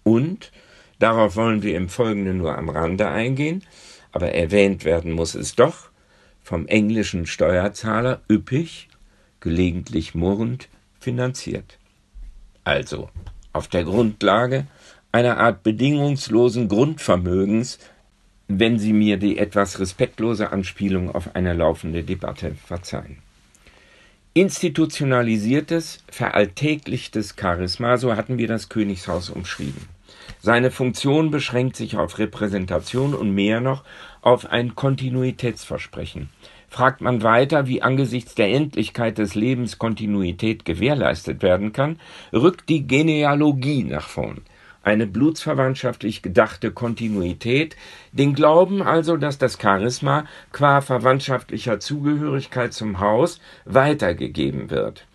Und, 0.03 0.53
darauf 0.99 1.37
wollen 1.37 1.63
wir 1.63 1.75
im 1.75 1.89
Folgenden 1.89 2.37
nur 2.37 2.59
am 2.59 2.69
Rande 2.69 3.09
eingehen, 3.09 3.65
aber 4.13 4.33
erwähnt 4.33 4.85
werden 4.85 5.13
muss 5.13 5.35
es 5.35 5.55
doch, 5.55 5.89
vom 6.43 6.67
englischen 6.67 7.25
Steuerzahler 7.25 8.21
üppig, 8.31 8.91
gelegentlich 9.41 10.15
murrend, 10.15 10.69
finanziert. 11.01 11.79
Also 12.63 13.09
auf 13.55 13.69
der 13.69 13.85
Grundlage 13.85 14.67
einer 15.19 15.39
Art 15.39 15.65
bedingungslosen 15.65 16.69
Grundvermögens, 16.69 17.81
wenn 18.47 18.79
Sie 18.79 18.93
mir 18.93 19.17
die 19.17 19.37
etwas 19.37 19.81
respektlose 19.81 20.53
Anspielung 20.53 21.13
auf 21.13 21.35
eine 21.35 21.55
laufende 21.55 22.05
Debatte 22.05 22.55
verzeihen. 22.55 23.19
Institutionalisiertes, 24.35 26.05
veralltäglichtes 26.09 27.35
Charisma, 27.37 27.97
so 27.97 28.15
hatten 28.15 28.39
wir 28.39 28.47
das 28.47 28.69
Königshaus 28.69 29.29
umschrieben. 29.29 29.89
Seine 30.39 30.71
Funktion 30.71 31.33
beschränkt 31.33 31.75
sich 31.75 31.97
auf 31.97 32.21
Repräsentation 32.21 33.13
und 33.13 33.33
mehr 33.33 33.61
noch 33.61 33.83
auf 34.23 34.47
ein 34.47 34.77
Kontinuitätsversprechen. 34.77 36.29
Fragt 36.69 37.01
man 37.01 37.25
weiter, 37.25 37.67
wie 37.67 37.83
angesichts 37.83 38.37
der 38.37 38.51
Endlichkeit 38.51 39.19
des 39.19 39.35
Lebens 39.35 39.79
Kontinuität 39.79 40.65
gewährleistet 40.65 41.43
werden 41.43 41.73
kann, 41.73 41.99
rückt 42.33 42.69
die 42.69 42.87
Genealogie 42.87 43.83
nach 43.83 44.07
vorn. 44.07 44.43
Eine 44.83 45.07
blutsverwandtschaftlich 45.07 46.23
gedachte 46.23 46.71
Kontinuität, 46.71 47.77
den 48.13 48.35
Glauben 48.35 48.83
also, 48.83 49.17
dass 49.17 49.39
das 49.39 49.59
Charisma 49.61 50.25
qua 50.53 50.81
verwandtschaftlicher 50.81 51.81
Zugehörigkeit 51.81 52.73
zum 52.73 53.01
Haus 53.01 53.41
weitergegeben 53.65 54.71
wird. 54.71 55.07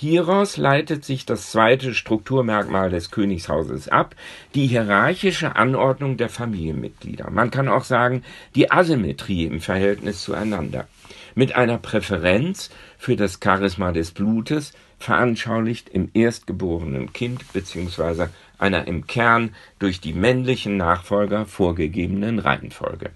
Hieraus 0.00 0.56
leitet 0.56 1.04
sich 1.04 1.26
das 1.26 1.50
zweite 1.50 1.92
Strukturmerkmal 1.92 2.88
des 2.88 3.10
Königshauses 3.10 3.88
ab, 3.88 4.16
die 4.54 4.66
hierarchische 4.66 5.56
Anordnung 5.56 6.16
der 6.16 6.30
Familienmitglieder. 6.30 7.30
Man 7.30 7.50
kann 7.50 7.68
auch 7.68 7.84
sagen, 7.84 8.22
die 8.54 8.70
Asymmetrie 8.70 9.44
im 9.44 9.60
Verhältnis 9.60 10.22
zueinander. 10.22 10.88
Mit 11.34 11.54
einer 11.54 11.76
Präferenz 11.76 12.70
für 12.96 13.14
das 13.14 13.40
Charisma 13.44 13.92
des 13.92 14.12
Blutes, 14.12 14.72
veranschaulicht 14.98 15.90
im 15.90 16.10
erstgeborenen 16.14 17.12
Kind 17.12 17.52
bzw. 17.52 18.28
einer 18.60 18.86
im 18.86 19.06
Kern 19.06 19.54
durch 19.78 20.00
die 20.00 20.12
männlichen 20.12 20.76
Nachfolger 20.76 21.46
vorgegebenen 21.46 22.38
Reihenfolge. 22.38 23.10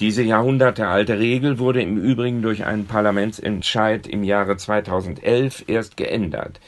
Diese 0.00 0.22
jahrhundertealte 0.22 1.18
Regel 1.18 1.58
wurde 1.58 1.82
im 1.82 1.96
Übrigen 1.96 2.40
durch 2.40 2.64
einen 2.64 2.86
Parlamentsentscheid 2.86 4.06
im 4.06 4.22
Jahre 4.22 4.56
2011 4.56 5.64
erst 5.66 5.96
geändert. 5.96 6.60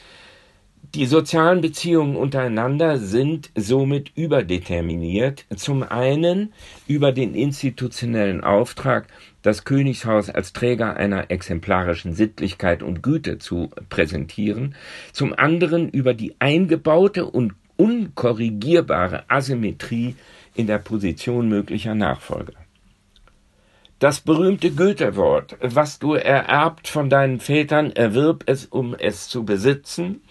Die 0.93 1.05
sozialen 1.05 1.61
Beziehungen 1.61 2.17
untereinander 2.17 2.97
sind 2.97 3.49
somit 3.55 4.11
überdeterminiert, 4.15 5.45
zum 5.55 5.83
einen 5.83 6.51
über 6.85 7.13
den 7.13 7.33
institutionellen 7.33 8.43
Auftrag, 8.43 9.07
das 9.41 9.63
Königshaus 9.63 10.29
als 10.29 10.53
Träger 10.53 10.95
einer 10.95 11.31
exemplarischen 11.31 12.13
Sittlichkeit 12.13 12.83
und 12.83 13.01
Güte 13.01 13.37
zu 13.37 13.69
präsentieren, 13.89 14.75
zum 15.11 15.33
anderen 15.33 15.89
über 15.89 16.13
die 16.13 16.35
eingebaute 16.39 17.25
und 17.25 17.53
unkorrigierbare 17.77 19.23
Asymmetrie 19.27 20.15
in 20.53 20.67
der 20.67 20.77
Position 20.77 21.49
möglicher 21.49 21.95
Nachfolger. 21.95 22.53
Das 23.97 24.19
berühmte 24.19 24.71
Goethe-Wort, 24.71 25.57
was 25.61 25.99
du 25.99 26.13
ererbt 26.15 26.87
von 26.87 27.09
deinen 27.09 27.39
Vätern, 27.39 27.91
erwirb 27.91 28.43
es, 28.47 28.65
um 28.65 28.95
es 28.95 29.27
zu 29.27 29.45
besitzen, 29.45 30.21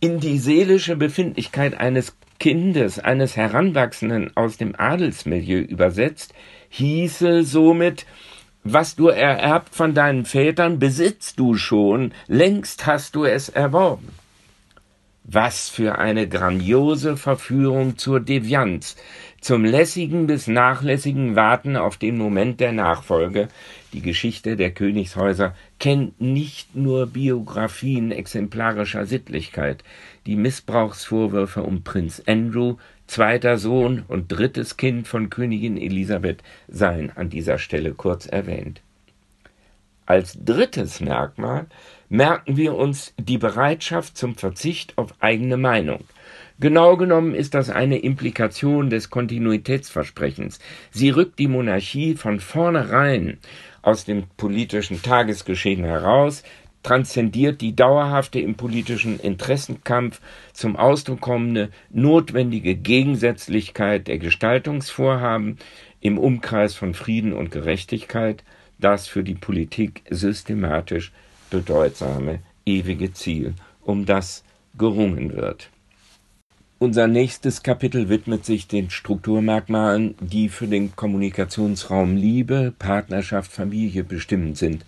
in 0.00 0.20
die 0.20 0.38
seelische 0.38 0.96
Befindlichkeit 0.96 1.78
eines 1.78 2.16
Kindes, 2.38 2.98
eines 2.98 3.36
Heranwachsenden 3.36 4.34
aus 4.34 4.56
dem 4.56 4.74
Adelsmilieu 4.74 5.60
übersetzt, 5.60 6.32
hieße 6.70 7.44
somit, 7.44 8.06
was 8.64 8.94
du 8.94 9.08
ererbt 9.08 9.74
von 9.74 9.94
deinen 9.94 10.24
Vätern, 10.24 10.78
besitzt 10.78 11.38
du 11.38 11.54
schon, 11.54 12.12
längst 12.26 12.86
hast 12.86 13.14
du 13.14 13.24
es 13.24 13.48
erworben. 13.48 14.08
Was 15.24 15.68
für 15.68 15.98
eine 15.98 16.28
grandiose 16.28 17.16
Verführung 17.16 17.96
zur 17.96 18.20
Devianz, 18.20 18.96
zum 19.40 19.64
lässigen 19.64 20.26
bis 20.26 20.48
nachlässigen 20.48 21.36
Warten 21.36 21.76
auf 21.76 21.96
den 21.96 22.18
Moment 22.18 22.60
der 22.60 22.72
Nachfolge. 22.72 23.48
Die 23.92 24.02
Geschichte 24.02 24.56
der 24.56 24.72
Königshäuser 24.72 25.54
kennt 25.78 26.20
nicht 26.20 26.74
nur 26.74 27.06
Biografien 27.06 28.12
exemplarischer 28.12 29.06
Sittlichkeit. 29.06 29.84
Die 30.26 30.36
Missbrauchsvorwürfe 30.36 31.62
um 31.62 31.82
Prinz 31.84 32.22
Andrew, 32.26 32.76
zweiter 33.10 33.58
Sohn 33.58 34.04
und 34.08 34.28
drittes 34.28 34.76
Kind 34.76 35.08
von 35.08 35.30
Königin 35.30 35.76
Elisabeth, 35.76 36.42
seien 36.68 37.10
an 37.14 37.28
dieser 37.28 37.58
Stelle 37.58 37.94
kurz 37.94 38.26
erwähnt. 38.26 38.80
Als 40.06 40.38
drittes 40.44 41.00
Merkmal 41.00 41.66
merken 42.08 42.56
wir 42.56 42.74
uns 42.74 43.12
die 43.18 43.38
Bereitschaft 43.38 44.16
zum 44.16 44.34
Verzicht 44.34 44.96
auf 44.96 45.14
eigene 45.20 45.56
Meinung– 45.56 46.04
Genau 46.60 46.98
genommen 46.98 47.34
ist 47.34 47.54
das 47.54 47.70
eine 47.70 47.96
Implikation 47.96 48.90
des 48.90 49.08
Kontinuitätsversprechens. 49.08 50.58
Sie 50.90 51.08
rückt 51.08 51.38
die 51.38 51.48
Monarchie 51.48 52.16
von 52.16 52.38
vornherein 52.38 53.38
aus 53.80 54.04
dem 54.04 54.24
politischen 54.36 55.00
Tagesgeschehen 55.00 55.84
heraus, 55.84 56.42
transzendiert 56.82 57.60
die 57.60 57.76
dauerhafte 57.76 58.40
im 58.40 58.54
politischen 58.54 59.20
Interessenkampf 59.20 60.20
zum 60.52 60.76
Ausdruck 60.76 61.20
kommende 61.20 61.70
notwendige 61.90 62.74
Gegensätzlichkeit 62.74 64.08
der 64.08 64.18
Gestaltungsvorhaben 64.18 65.58
im 66.00 66.18
Umkreis 66.18 66.74
von 66.74 66.94
Frieden 66.94 67.32
und 67.32 67.50
Gerechtigkeit, 67.50 68.44
das 68.78 69.06
für 69.06 69.22
die 69.22 69.34
Politik 69.34 70.02
systematisch 70.08 71.12
bedeutsame 71.50 72.40
ewige 72.64 73.12
Ziel, 73.12 73.54
um 73.82 74.06
das 74.06 74.44
gerungen 74.78 75.36
wird. 75.36 75.68
Unser 76.78 77.08
nächstes 77.08 77.62
Kapitel 77.62 78.08
widmet 78.08 78.46
sich 78.46 78.66
den 78.66 78.88
Strukturmerkmalen, 78.88 80.14
die 80.18 80.48
für 80.48 80.66
den 80.66 80.96
Kommunikationsraum 80.96 82.16
Liebe, 82.16 82.72
Partnerschaft, 82.78 83.52
Familie 83.52 84.02
bestimmend 84.02 84.56
sind. 84.56 84.86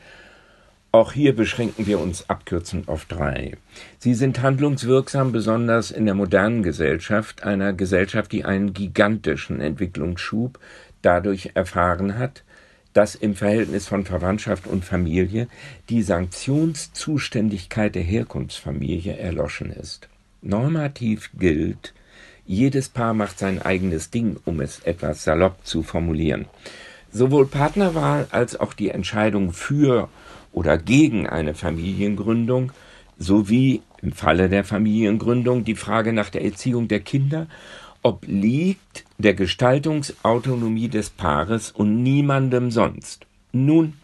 Auch 0.94 1.12
hier 1.12 1.34
beschränken 1.34 1.86
wir 1.86 1.98
uns 1.98 2.28
abkürzend 2.28 2.86
auf 2.88 3.06
drei. 3.06 3.56
Sie 3.98 4.12
sind 4.12 4.42
handlungswirksam, 4.42 5.32
besonders 5.32 5.90
in 5.90 6.04
der 6.04 6.14
modernen 6.14 6.62
Gesellschaft, 6.62 7.44
einer 7.44 7.72
Gesellschaft, 7.72 8.30
die 8.30 8.44
einen 8.44 8.74
gigantischen 8.74 9.62
Entwicklungsschub 9.62 10.58
dadurch 11.00 11.52
erfahren 11.54 12.18
hat, 12.18 12.42
dass 12.92 13.14
im 13.14 13.34
Verhältnis 13.34 13.88
von 13.88 14.04
Verwandtschaft 14.04 14.66
und 14.66 14.84
Familie 14.84 15.48
die 15.88 16.02
Sanktionszuständigkeit 16.02 17.94
der 17.94 18.02
Herkunftsfamilie 18.02 19.16
erloschen 19.16 19.72
ist. 19.72 20.10
Normativ 20.42 21.30
gilt, 21.38 21.94
jedes 22.44 22.90
Paar 22.90 23.14
macht 23.14 23.38
sein 23.38 23.62
eigenes 23.62 24.10
Ding, 24.10 24.36
um 24.44 24.60
es 24.60 24.80
etwas 24.80 25.24
salopp 25.24 25.64
zu 25.64 25.82
formulieren. 25.82 26.44
Sowohl 27.10 27.46
Partnerwahl 27.46 28.26
als 28.30 28.60
auch 28.60 28.74
die 28.74 28.90
Entscheidung 28.90 29.54
für 29.54 30.10
oder 30.52 30.78
gegen 30.78 31.26
eine 31.26 31.54
Familiengründung 31.54 32.72
sowie 33.18 33.82
im 34.00 34.12
Falle 34.12 34.48
der 34.48 34.64
Familiengründung 34.64 35.64
die 35.64 35.74
Frage 35.74 36.12
nach 36.12 36.30
der 36.30 36.44
Erziehung 36.44 36.88
der 36.88 37.00
Kinder 37.00 37.46
obliegt 38.02 39.04
der 39.18 39.34
Gestaltungsautonomie 39.34 40.88
des 40.88 41.10
Paares 41.10 41.70
und 41.70 42.02
niemandem 42.02 42.70
sonst. 42.70 43.26
Nun, 43.52 43.94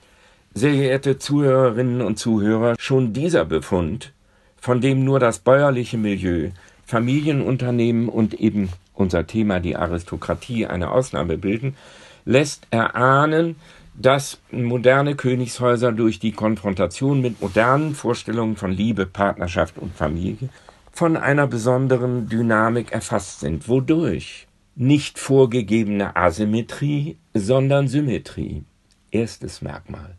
sehr 0.54 0.72
geehrte 0.72 1.18
Zuhörerinnen 1.18 2.00
und 2.00 2.18
Zuhörer, 2.18 2.76
schon 2.78 3.12
dieser 3.12 3.44
Befund 3.44 4.12
von 4.60 4.80
dem 4.80 5.04
nur 5.04 5.20
das 5.20 5.38
bäuerliche 5.38 5.96
Milieu, 5.96 6.50
Familienunternehmen 6.84 8.08
und 8.08 8.34
eben 8.34 8.70
unser 8.94 9.26
Thema 9.26 9.60
die 9.60 9.76
Aristokratie 9.76 10.66
eine 10.66 10.90
Ausnahme 10.90 11.38
bilden, 11.38 11.76
lässt 12.24 12.66
erahnen, 12.70 13.56
dass 14.00 14.40
moderne 14.52 15.16
Königshäuser 15.16 15.90
durch 15.90 16.20
die 16.20 16.32
Konfrontation 16.32 17.20
mit 17.20 17.40
modernen 17.40 17.94
Vorstellungen 17.94 18.56
von 18.56 18.70
Liebe, 18.70 19.06
Partnerschaft 19.06 19.76
und 19.78 19.94
Familie 19.94 20.50
von 20.92 21.16
einer 21.16 21.46
besonderen 21.46 22.28
Dynamik 22.28 22.92
erfasst 22.92 23.40
sind, 23.40 23.68
wodurch 23.68 24.46
nicht 24.76 25.18
vorgegebene 25.18 26.14
Asymmetrie, 26.16 27.18
sondern 27.34 27.88
Symmetrie. 27.88 28.64
Erstes 29.10 29.62
Merkmal. 29.62 30.16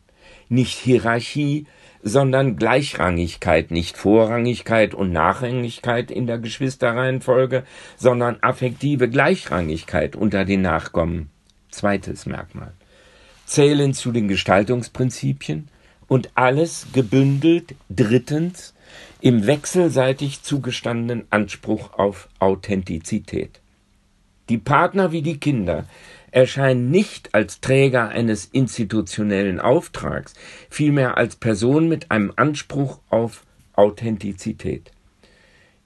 Nicht 0.50 0.78
Hierarchie, 0.78 1.66
sondern 2.02 2.58
Gleichrangigkeit, 2.58 3.72
nicht 3.72 3.98
Vorrangigkeit 3.98 4.94
und 4.94 5.12
Nachrangigkeit 5.12 6.12
in 6.12 6.28
der 6.28 6.40
Geschwisterreihenfolge, 6.40 7.64
sondern 7.98 8.38
affektive 8.42 9.10
Gleichrangigkeit 9.10 10.16
unter 10.16 10.44
den 10.44 10.62
Nachkommen. 10.62 11.30
Zweites 11.70 12.26
Merkmal. 12.26 12.74
Zählen 13.50 13.96
zu 13.96 14.12
den 14.12 14.28
Gestaltungsprinzipien 14.28 15.70
und 16.08 16.30
alles 16.36 16.86
gebündelt 16.94 17.74
drittens 17.90 18.76
im 19.22 19.48
wechselseitig 19.48 20.44
zugestandenen 20.44 21.26
Anspruch 21.32 21.94
auf 21.94 22.30
Authentizität. 22.38 23.60
Die 24.50 24.60
Partner 24.60 25.12
wie 25.12 25.24
die 25.24 25.40
Kinder 25.40 25.86
erscheinen 26.30 26.92
nicht 26.92 27.34
als 27.34 27.60
Träger 27.60 28.10
eines 28.10 28.46
institutionellen 28.46 29.60
Auftrags, 29.60 30.36
vielmehr 30.70 31.18
als 31.18 31.36
Person 31.36 31.90
mit 31.90 32.12
einem 32.12 32.32
Anspruch 32.36 33.00
auf 33.10 33.48
Authentizität. 33.74 34.92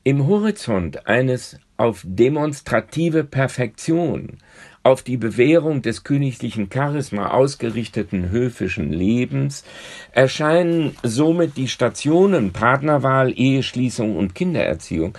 Im 0.03 0.27
Horizont 0.27 1.07
eines 1.07 1.57
auf 1.77 2.01
demonstrative 2.05 3.23
Perfektion, 3.23 4.39
auf 4.83 5.01
die 5.01 5.17
Bewährung 5.17 5.81
des 5.81 6.03
königlichen 6.03 6.69
Charisma 6.71 7.31
ausgerichteten 7.31 8.29
höfischen 8.29 8.91
Lebens 8.91 9.63
erscheinen 10.11 10.95
somit 11.03 11.57
die 11.57 11.69
Stationen 11.69 12.51
Partnerwahl, 12.51 13.31
Eheschließung 13.31 14.17
und 14.17 14.35
Kindererziehung 14.35 15.17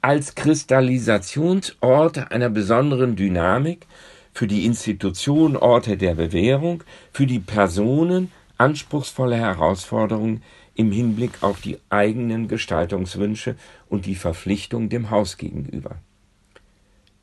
als 0.00 0.34
Kristallisationsorte 0.34 2.30
einer 2.30 2.48
besonderen 2.48 3.16
Dynamik, 3.16 3.86
für 4.36 4.46
die 4.46 4.66
Institution 4.66 5.56
Orte 5.56 5.96
der 5.96 6.14
Bewährung, 6.14 6.84
für 7.10 7.26
die 7.26 7.38
Personen 7.38 8.30
anspruchsvolle 8.58 9.36
Herausforderungen 9.36 10.42
im 10.74 10.92
Hinblick 10.92 11.42
auf 11.42 11.62
die 11.62 11.78
eigenen 11.88 12.46
Gestaltungswünsche 12.46 13.56
und 13.88 14.04
die 14.04 14.14
Verpflichtung 14.14 14.90
dem 14.90 15.08
Haus 15.08 15.38
gegenüber. 15.38 15.96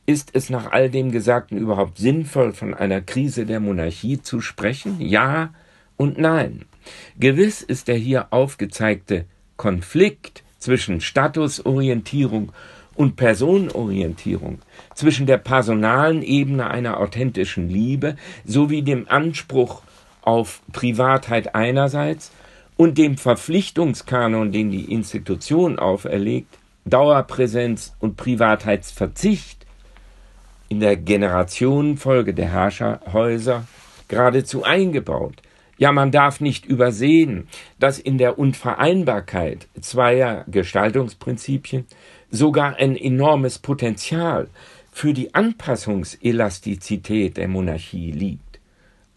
Ist 0.05 0.31
es 0.33 0.49
nach 0.49 0.71
all 0.71 0.89
dem 0.89 1.11
Gesagten 1.11 1.57
überhaupt 1.57 1.97
sinnvoll, 1.97 2.51
von 2.51 2.73
einer 2.73 2.99
Krise 2.99 3.45
der 3.45 3.61
Monarchie 3.61 4.21
zu 4.21 4.41
sprechen? 4.41 4.99
Ja 4.99 5.53
und 5.95 6.17
nein. 6.17 6.65
Gewiss 7.17 7.61
ist 7.61 7.87
der 7.87 7.95
hier 7.95 8.27
aufgezeigte 8.31 9.25
Konflikt 9.55 10.43
zwischen 10.59 10.99
Statusorientierung 10.99 12.51
und 12.95 13.15
Personenorientierung, 13.15 14.59
zwischen 14.93 15.25
der 15.25 15.37
personalen 15.37 16.21
Ebene 16.21 16.69
einer 16.69 16.99
authentischen 16.99 17.69
Liebe 17.69 18.17
sowie 18.43 18.81
dem 18.81 19.07
Anspruch 19.07 19.83
auf 20.21 20.61
Privatheit 20.73 21.55
einerseits 21.55 22.31
und 22.75 22.97
dem 22.97 23.17
Verpflichtungskanon, 23.17 24.51
den 24.51 24.69
die 24.69 24.91
Institution 24.91 25.79
auferlegt, 25.79 26.57
Dauerpräsenz 26.85 27.95
und 27.99 28.17
Privatheitsverzicht 28.17 29.62
in 30.73 30.79
der 30.79 30.97
Generationenfolge 30.97 32.33
der 32.33 32.49
Herrscherhäuser 32.49 33.67
geradezu 34.07 34.63
eingebaut. 34.63 35.35
Ja, 35.77 35.91
man 35.91 36.11
darf 36.11 36.41
nicht 36.41 36.65
übersehen, 36.65 37.47
dass 37.77 37.99
in 37.99 38.17
der 38.17 38.39
Unvereinbarkeit 38.39 39.67
zweier 39.79 40.45
Gestaltungsprinzipien 40.47 41.85
sogar 42.31 42.77
ein 42.77 42.97
enormes 42.97 43.59
Potenzial 43.59 44.47
für 44.91 45.13
die 45.13 45.35
Anpassungselastizität 45.35 47.37
der 47.37 47.49
Monarchie 47.49 48.09
liegt. 48.09 48.59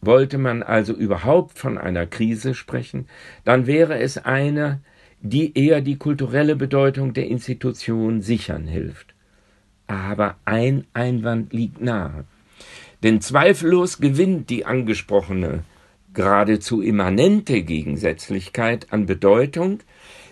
Wollte 0.02 0.36
man 0.36 0.62
also 0.62 0.92
überhaupt 0.92 1.58
von 1.58 1.78
einer 1.78 2.06
Krise 2.06 2.52
sprechen, 2.52 3.08
dann 3.44 3.66
wäre 3.66 3.98
es 3.98 4.18
eine, 4.18 4.82
die 5.22 5.58
eher 5.58 5.80
die 5.80 5.96
kulturelle 5.96 6.54
Bedeutung 6.54 7.14
der 7.14 7.28
Institution 7.28 8.20
sichern 8.20 8.66
hilft. 8.66 9.15
Aber 9.86 10.36
ein 10.44 10.86
Einwand 10.94 11.52
liegt 11.52 11.80
nahe. 11.80 12.24
Denn 13.02 13.20
zweifellos 13.20 13.98
gewinnt 13.98 14.50
die 14.50 14.64
angesprochene, 14.64 15.62
geradezu 16.14 16.80
immanente 16.80 17.62
Gegensätzlichkeit 17.62 18.92
an 18.92 19.06
Bedeutung, 19.06 19.80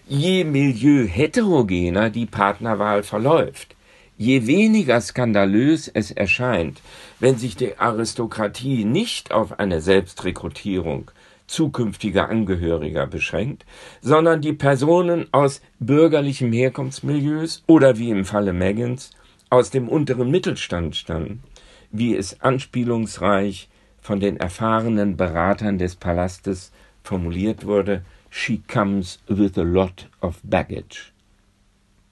je 0.09 0.45
milieuheterogener 0.45 2.11
die 2.11 2.27
Partnerwahl 2.27 3.03
verläuft. 3.03 3.75
Je 4.17 4.47
weniger 4.47 5.01
skandalös 5.01 5.88
es 5.88 6.11
erscheint, 6.11 6.81
wenn 7.21 7.37
sich 7.37 7.57
die 7.57 7.79
Aristokratie 7.79 8.85
nicht 8.85 9.33
auf 9.33 9.59
eine 9.59 9.81
Selbstrekrutierung 9.81 11.11
zukünftiger 11.47 12.29
Angehöriger 12.29 13.07
beschränkt, 13.07 13.67
sondern 14.01 14.40
die 14.40 14.53
Personen 14.53 15.27
aus 15.33 15.61
bürgerlichen 15.79 16.53
Herkunftsmilieus 16.53 17.64
oder 17.67 17.99
wie 17.99 18.11
im 18.11 18.25
Falle 18.25 18.53
Megans 18.53 19.11
aus 19.51 19.71
dem 19.71 19.89
unteren 19.89 20.31
Mittelstand 20.31 20.97
stammen, 20.97 21.43
wie 21.91 22.17
es 22.17 22.41
anspielungsreich 22.41 23.69
von 24.01 24.21
den 24.21 24.37
erfahrenen 24.37 25.17
Beratern 25.17 25.79
des 25.79 25.97
Palastes 25.97 26.73
formuliert 27.03 27.65
wurde, 27.65 28.05
she 28.31 28.63
comes 28.69 29.21
with 29.29 29.57
a 29.57 29.63
lot 29.63 30.09
of 30.21 30.41
baggage. 30.43 31.13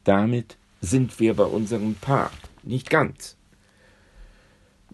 Damit 0.05 0.57
sind 0.81 1.19
wir 1.21 1.35
bei 1.35 1.45
unserem 1.45 1.95
Paar. 1.95 2.31
Nicht 2.63 2.91
ganz. 2.91 3.37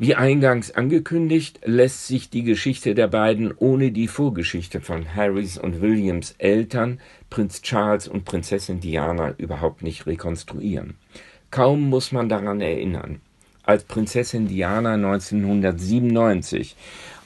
Wie 0.00 0.14
eingangs 0.14 0.70
angekündigt, 0.70 1.60
lässt 1.64 2.06
sich 2.06 2.30
die 2.30 2.44
Geschichte 2.44 2.94
der 2.94 3.08
beiden 3.08 3.52
ohne 3.56 3.90
die 3.90 4.06
Vorgeschichte 4.06 4.80
von 4.80 5.12
Harrys 5.14 5.58
und 5.58 5.80
Williams 5.80 6.36
Eltern, 6.38 7.00
Prinz 7.30 7.62
Charles 7.62 8.06
und 8.06 8.24
Prinzessin 8.24 8.78
Diana, 8.78 9.34
überhaupt 9.38 9.82
nicht 9.82 10.06
rekonstruieren. 10.06 10.94
Kaum 11.50 11.88
muss 11.88 12.12
man 12.12 12.28
daran 12.28 12.60
erinnern, 12.60 13.20
als 13.62 13.84
Prinzessin 13.84 14.48
Diana 14.48 14.94
1997 14.94 16.76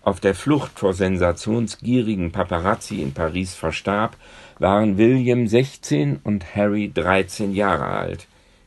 auf 0.02 0.20
der 0.20 0.34
Flucht 0.34 0.78
vor 0.78 0.94
sensationsgierigen 0.94 2.30
Paparazzi 2.30 3.02
in 3.02 3.12
Paris 3.12 3.54
verstarb, 3.54 4.16
waren 4.60 4.96
William 4.96 5.48
16 5.48 6.20
und 6.22 6.54
Harry 6.54 6.90
13 6.92 7.52
Jahre 7.52 7.86
alt. 7.86 8.26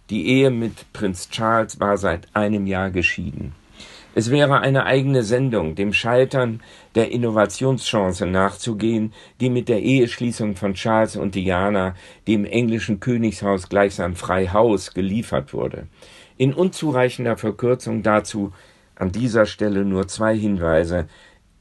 Die 0.09 0.27
Ehe 0.27 0.51
mit 0.51 0.91
Prinz 0.91 1.29
Charles 1.29 1.79
war 1.79 1.97
seit 1.97 2.27
einem 2.33 2.67
Jahr 2.67 2.89
geschieden. 2.89 3.53
Es 4.17 4.31
wäre 4.31 4.61
eine 4.61 4.85
eigene 4.85 5.23
Sendung, 5.23 5.75
dem 5.75 5.91
Scheitern 5.91 6.61
der 6.95 7.11
Innovationschance 7.11 8.25
nachzugehen, 8.25 9.11
die 9.41 9.49
mit 9.49 9.67
der 9.67 9.81
Eheschließung 9.81 10.55
von 10.55 10.73
Charles 10.73 11.17
und 11.17 11.35
Diana 11.35 11.95
dem 12.25 12.45
englischen 12.45 13.01
Königshaus 13.01 13.67
gleichsam 13.67 14.15
frei 14.15 14.47
Haus 14.47 14.93
geliefert 14.93 15.53
wurde. 15.53 15.87
In 16.37 16.53
unzureichender 16.53 17.35
Verkürzung 17.35 18.03
dazu 18.03 18.53
an 18.95 19.11
dieser 19.11 19.45
Stelle 19.45 19.83
nur 19.83 20.07
zwei 20.07 20.37
Hinweise, 20.37 21.07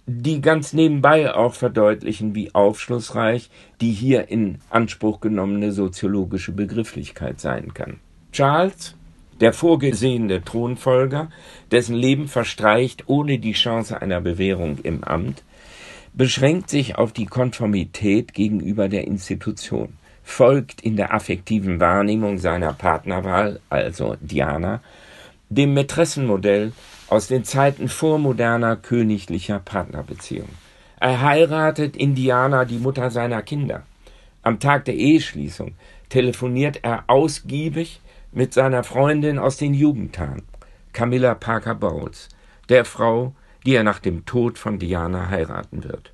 die 0.06 0.40
ganz 0.40 0.72
nebenbei 0.72 1.34
auch 1.34 1.54
verdeutlichen, 1.54 2.36
wie 2.36 2.54
aufschlussreich 2.54 3.50
die 3.80 3.90
hier 3.90 4.28
in 4.28 4.58
Anspruch 4.70 5.20
genommene 5.20 5.72
soziologische 5.72 6.52
Begrifflichkeit 6.52 7.40
sein 7.40 7.74
kann. 7.74 7.98
Charles 8.30 8.94
der 9.40 9.53
vorgesehene 9.53 10.44
Thronfolger, 10.44 11.29
dessen 11.70 11.94
Leben 11.94 12.29
verstreicht 12.29 13.05
ohne 13.09 13.38
die 13.38 13.53
Chance 13.53 14.01
einer 14.01 14.20
Bewährung 14.20 14.79
im 14.83 15.05
Amt, 15.05 15.42
beschränkt 16.12 16.70
sich 16.70 16.97
auf 16.97 17.12
die 17.12 17.27
Konformität 17.27 18.35
gegenüber 18.35 18.88
der 18.88 19.07
Institution, 19.07 19.94
folgt 20.23 20.81
in 20.81 20.97
der 20.97 21.12
affektiven 21.12 21.81
Wahrnehmung 21.81 22.38
seiner 22.38 22.73
Partnerwahl, 22.73 23.61
also 23.68 24.16
Diana, 24.20 24.81
dem 25.49 25.75
Mätressenmodell 25.75 26.73
aus 27.09 27.27
den 27.29 27.44
Zeiten 27.44 27.88
vormoderner 27.88 28.77
königlicher 28.77 29.59
Partnerbeziehung. 29.59 30.49
Er 31.01 31.20
heiratet 31.20 31.97
Indiana, 31.97 32.64
die 32.64 32.79
Mutter 32.79 33.11
seiner 33.11 33.42
Kinder. 33.42 33.83
Am 34.42 34.61
Tag 34.61 34.85
der 34.85 34.94
Eheschließung 34.94 35.75
telefoniert 36.09 36.81
er 36.83 37.05
ausgiebig 37.09 38.01
mit 38.35 38.53
seiner 38.53 38.83
Freundin 38.83 39.38
aus 39.38 39.57
den 39.57 39.75
Jugendtagen, 39.75 40.42
Camilla 40.92 41.35
Parker 41.35 41.75
Bowles, 41.75 42.29
der 42.68 42.85
Frau, 42.85 43.35
die 43.64 43.75
er 43.75 43.85
nach 43.85 44.01
dem 44.01 44.27
Tod 44.27 44.59
von 44.59 44.79
Diana 44.79 45.29
heiraten 45.29 45.85
wird. 45.85 46.12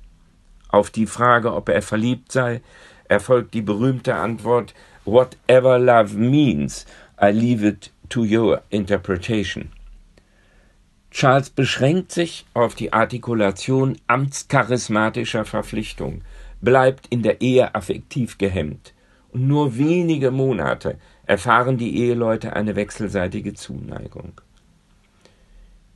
Auf 0.69 0.89
die 0.89 1.07
Frage, 1.07 1.53
ob 1.53 1.67
er 1.69 1.81
verliebt 1.81 2.31
sei, 2.31 2.61
erfolgt 3.09 3.53
die 3.53 3.61
berühmte 3.61 4.15
Antwort 4.15 4.73
Whatever 5.03 5.79
love 5.79 6.15
means, 6.15 6.85
I 7.21 7.31
leave 7.31 7.67
it 7.67 7.91
to 8.09 8.21
your 8.23 8.61
interpretation. 8.69 9.71
Charles 11.09 11.49
beschränkt 11.49 12.11
sich 12.11 12.45
auf 12.53 12.75
die 12.75 12.93
Artikulation 12.93 13.97
amtscharismatischer 14.07 15.43
Verpflichtung, 15.43 16.21
bleibt 16.61 17.07
in 17.07 17.21
der 17.23 17.41
Ehe 17.41 17.75
affektiv 17.75 18.37
gehemmt 18.37 18.93
und 19.33 19.47
nur 19.47 19.77
wenige 19.77 20.31
Monate 20.31 20.97
erfahren 21.31 21.77
die 21.77 21.95
Eheleute 21.95 22.57
eine 22.57 22.75
wechselseitige 22.75 23.53
Zuneigung. 23.53 24.41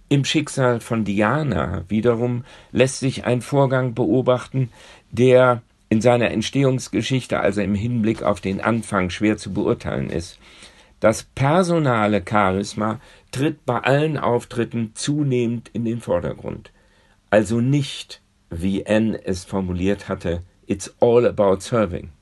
Im 0.07 0.23
Schicksal 0.23 0.79
von 0.79 1.03
Diana 1.03 1.83
wiederum 1.89 2.45
lässt 2.71 3.01
sich 3.01 3.25
ein 3.25 3.41
Vorgang 3.41 3.95
beobachten, 3.95 4.69
der 5.11 5.61
in 5.89 5.99
seiner 5.99 6.31
Entstehungsgeschichte, 6.31 7.37
also 7.37 7.59
im 7.59 7.75
Hinblick 7.75 8.23
auf 8.23 8.39
den 8.39 8.61
Anfang, 8.61 9.09
schwer 9.09 9.35
zu 9.35 9.51
beurteilen 9.51 10.09
ist. 10.09 10.39
Das 11.01 11.23
personale 11.23 12.23
Charisma 12.25 13.01
tritt 13.31 13.65
bei 13.65 13.79
allen 13.79 14.17
Auftritten 14.17 14.91
zunehmend 14.93 15.69
in 15.73 15.83
den 15.83 15.99
Vordergrund. 15.99 16.71
Also 17.29 17.59
nicht, 17.59 18.21
wie 18.49 18.87
Anne 18.87 19.19
es 19.25 19.43
formuliert 19.43 20.07
hatte, 20.07 20.43
It's 20.65 20.95
all 21.01 21.27
about 21.27 21.59
serving. 21.59 22.14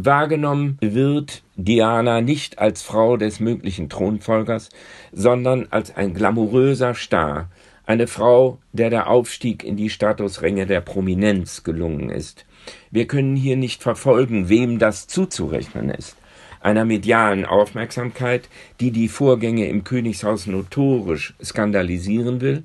Wahrgenommen 0.00 0.78
wird 0.80 1.42
Diana 1.56 2.20
nicht 2.20 2.60
als 2.60 2.82
Frau 2.82 3.16
des 3.16 3.40
möglichen 3.40 3.88
Thronfolgers, 3.88 4.68
sondern 5.10 5.66
als 5.70 5.96
ein 5.96 6.14
glamouröser 6.14 6.94
Star, 6.94 7.50
eine 7.84 8.06
Frau, 8.06 8.58
der 8.72 8.90
der 8.90 9.10
Aufstieg 9.10 9.64
in 9.64 9.76
die 9.76 9.90
Statusränge 9.90 10.66
der 10.66 10.82
Prominenz 10.82 11.64
gelungen 11.64 12.10
ist. 12.10 12.46
Wir 12.92 13.08
können 13.08 13.34
hier 13.34 13.56
nicht 13.56 13.82
verfolgen, 13.82 14.48
wem 14.48 14.78
das 14.78 15.08
zuzurechnen 15.08 15.90
ist. 15.90 16.16
Einer 16.60 16.84
medialen 16.84 17.44
Aufmerksamkeit, 17.44 18.48
die 18.78 18.92
die 18.92 19.08
Vorgänge 19.08 19.66
im 19.66 19.82
Königshaus 19.82 20.46
notorisch 20.46 21.34
skandalisieren 21.42 22.40
will, 22.40 22.62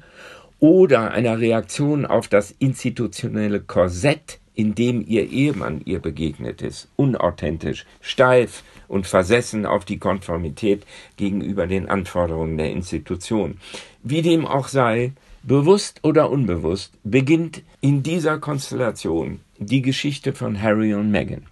oder 0.60 1.10
einer 1.10 1.39
Reaktion 1.39 2.06
auf 2.06 2.28
das 2.28 2.52
institutionelle 2.52 3.60
Korsett, 3.60 4.39
in 4.56 4.76
dem 4.76 5.04
ihr 5.08 5.30
Ehemann 5.30 5.82
ihr 5.86 6.00
begegnet 6.00 6.62
ist, 6.62 6.88
unauthentisch, 6.96 7.86
steif 8.02 8.63
und 8.88 9.08
versessen 9.08 9.66
auf 9.66 9.86
die 9.86 9.98
Konformität 9.98 10.86
gegenüber 11.18 11.68
den 11.68 11.89
Anforderungen 11.89 12.58
der 12.58 12.72
Institution. 12.72 13.58
Wie 14.04 14.22
dem 14.22 14.46
auch 14.46 14.68
sei, 14.68 15.13
bewusst 15.44 16.00
oder 16.04 16.30
unbewusst, 16.30 16.94
beginnt 17.04 17.63
in 17.82 18.04
dieser 18.04 18.38
Konstellation 18.38 19.39
die 19.58 19.82
Geschichte 19.82 20.34
von 20.34 20.62
Harry 20.62 20.94
und 20.94 21.12
Meghan. 21.12 21.48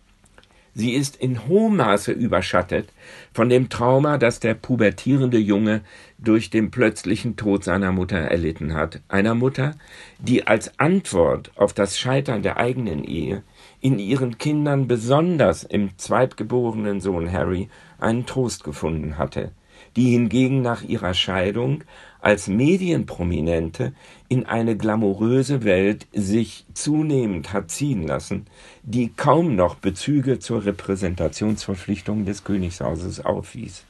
Sie 0.74 0.94
ist 0.94 1.18
in 1.18 1.48
hohem 1.48 1.76
Maße 1.78 2.14
überschattet 2.14 2.94
von 3.34 3.50
dem 3.50 3.68
Trauma, 3.68 4.18
das 4.18 4.40
der 4.40 4.54
pubertierende 4.54 5.38
Junge 5.38 5.82
durch 6.18 6.50
den 6.50 6.72
plötzlichen 6.72 7.36
Tod 7.36 7.66
seiner 7.66 7.92
Mutter 7.92 8.18
erlitten 8.18 8.74
hat. 8.74 9.02
Einer 9.10 9.36
Mutter, 9.36 9.76
die 10.20 10.48
als 10.48 10.80
Antwort 10.80 11.52
auf 11.58 11.74
das 11.74 12.00
Scheitern 12.00 12.42
der 12.42 12.56
eigenen 12.58 13.04
Ehe 13.04 13.44
in 13.82 14.00
ihren 14.00 14.38
Kindern, 14.38 14.88
besonders 14.88 15.64
im 15.64 15.98
zweitgeborenen 15.98 17.02
Sohn 17.02 17.30
Harry, 17.32 17.70
einen 18.00 18.26
Trost 18.26 18.64
gefunden 18.64 19.18
hatte, 19.18 19.52
die 19.98 20.12
hingegen 20.12 20.62
nach 20.62 20.84
ihrer 20.84 21.14
Scheidung 21.14 21.84
als 22.22 22.48
Medienprominente 22.48 23.94
in 24.30 24.46
eine 24.46 24.78
glamouröse 24.78 25.64
Welt 25.64 26.08
sich 26.14 26.66
zunehmend 26.74 27.52
hat 27.52 27.72
ziehen 27.72 28.08
lassen, 28.08 28.46
die 28.84 29.10
kaum 29.10 29.56
noch 29.56 29.76
Bezüge 29.76 30.40
zur 30.40 30.66
Repräsentationsverpflichtung 30.66 32.26
des 32.26 32.44
Königshauses 32.44 33.26
aufwies. 33.26 33.84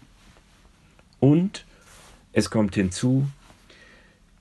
Und 1.20 1.65
es 2.34 2.50
kommt 2.50 2.76
hinzu, 2.76 3.28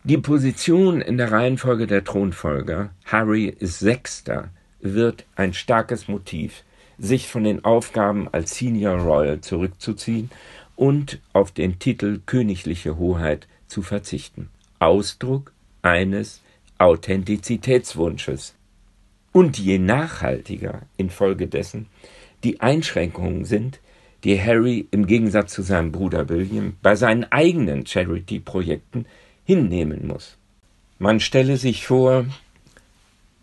die 0.05 0.19
Position 0.19 1.03
in 1.03 1.19
der 1.19 1.31
Reihenfolge 1.31 1.87
der 1.87 2.05
Thronfolger, 2.05 2.91
Harry 3.05 3.47
ist 3.47 3.81
Sechster, 3.81 4.49
wird 4.81 5.27
ein 5.37 5.53
starkes 5.53 6.09
Motiv, 6.09 6.65
sich 6.99 7.29
von 7.29 7.45
den 7.45 7.65
Aufgaben 7.65 8.29
als 8.33 8.57
Senior 8.57 8.97
Royal 8.99 9.41
zurückzuziehen 9.41 10.31
und 10.77 11.21
auf 11.35 11.51
den 11.51 11.79
Titel 11.79 12.21
königliche 12.25 12.97
Hoheit 12.97 13.47
zu 13.71 13.83
verzichten. 13.83 14.51
Ausdruck 14.79 15.53
eines 15.83 16.43
Authentizitätswunsches. 16.79 18.55
Und 19.33 19.59
je 19.59 19.79
nachhaltiger 19.79 20.83
infolgedessen 20.97 21.87
die 22.43 22.61
Einschränkungen 22.61 23.45
sind, 23.45 23.81
die 24.25 24.41
Harry 24.41 24.87
im 24.91 25.07
Gegensatz 25.07 25.53
zu 25.53 25.63
seinem 25.63 25.93
Bruder 25.93 26.29
William 26.29 26.77
bei 26.83 26.97
seinen 26.97 27.25
eigenen 27.25 27.87
Charity-Projekten 27.87 29.07
hinnehmen 29.45 30.07
muss. 30.07 30.37
Man 30.99 31.21
stelle 31.21 31.57
sich 31.57 31.87
vor, 31.87 32.27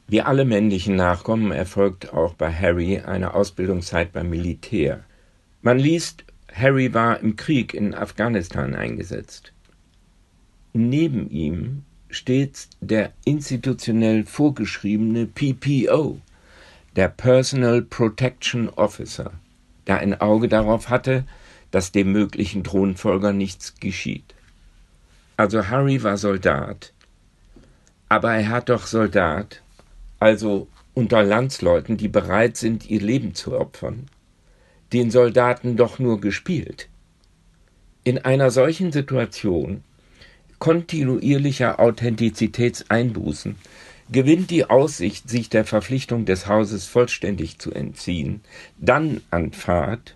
wie 0.07 0.21
alle 0.21 0.45
männlichen 0.45 0.95
Nachkommen 0.95 1.51
erfolgt 1.51 2.13
auch 2.13 2.33
bei 2.33 2.51
Harry 2.53 2.99
eine 2.99 3.33
Ausbildungszeit 3.33 4.13
beim 4.13 4.29
Militär. 4.29 5.03
Man 5.61 5.79
liest, 5.79 6.23
Harry 6.53 6.93
war 6.93 7.19
im 7.19 7.35
Krieg 7.35 7.73
in 7.73 7.93
Afghanistan 7.93 8.73
eingesetzt. 8.73 9.51
Neben 10.79 11.31
ihm 11.31 11.85
steht 12.07 12.67
der 12.81 13.11
institutionell 13.25 14.25
vorgeschriebene 14.25 15.25
PPO, 15.25 16.21
der 16.95 17.07
Personal 17.07 17.81
Protection 17.81 18.69
Officer, 18.69 19.31
der 19.87 19.97
ein 19.97 20.21
Auge 20.21 20.47
darauf 20.47 20.89
hatte, 20.89 21.25
dass 21.71 21.91
dem 21.91 22.11
möglichen 22.11 22.63
Thronfolger 22.63 23.33
nichts 23.33 23.73
geschieht. 23.79 24.35
Also 25.35 25.67
Harry 25.67 26.03
war 26.03 26.17
Soldat, 26.17 26.93
aber 28.07 28.35
er 28.35 28.49
hat 28.49 28.69
doch 28.69 28.85
Soldat, 28.85 29.63
also 30.19 30.67
unter 30.93 31.23
Landsleuten, 31.23 31.97
die 31.97 32.07
bereit 32.07 32.55
sind, 32.55 32.87
ihr 32.87 33.01
Leben 33.01 33.33
zu 33.33 33.59
opfern, 33.59 34.05
den 34.93 35.09
Soldaten 35.09 35.75
doch 35.75 35.97
nur 35.97 36.21
gespielt. 36.21 36.87
In 38.03 38.19
einer 38.19 38.51
solchen 38.51 38.91
Situation 38.91 39.83
kontinuierlicher 40.59 41.79
Authentizitätseinbußen 41.79 43.55
gewinnt 44.11 44.49
die 44.51 44.69
Aussicht, 44.69 45.29
sich 45.29 45.49
der 45.49 45.65
Verpflichtung 45.65 46.25
des 46.25 46.47
Hauses 46.47 46.85
vollständig 46.85 47.59
zu 47.59 47.71
entziehen, 47.71 48.41
dann 48.77 49.21
an 49.31 49.51
Fahrt, 49.51 50.15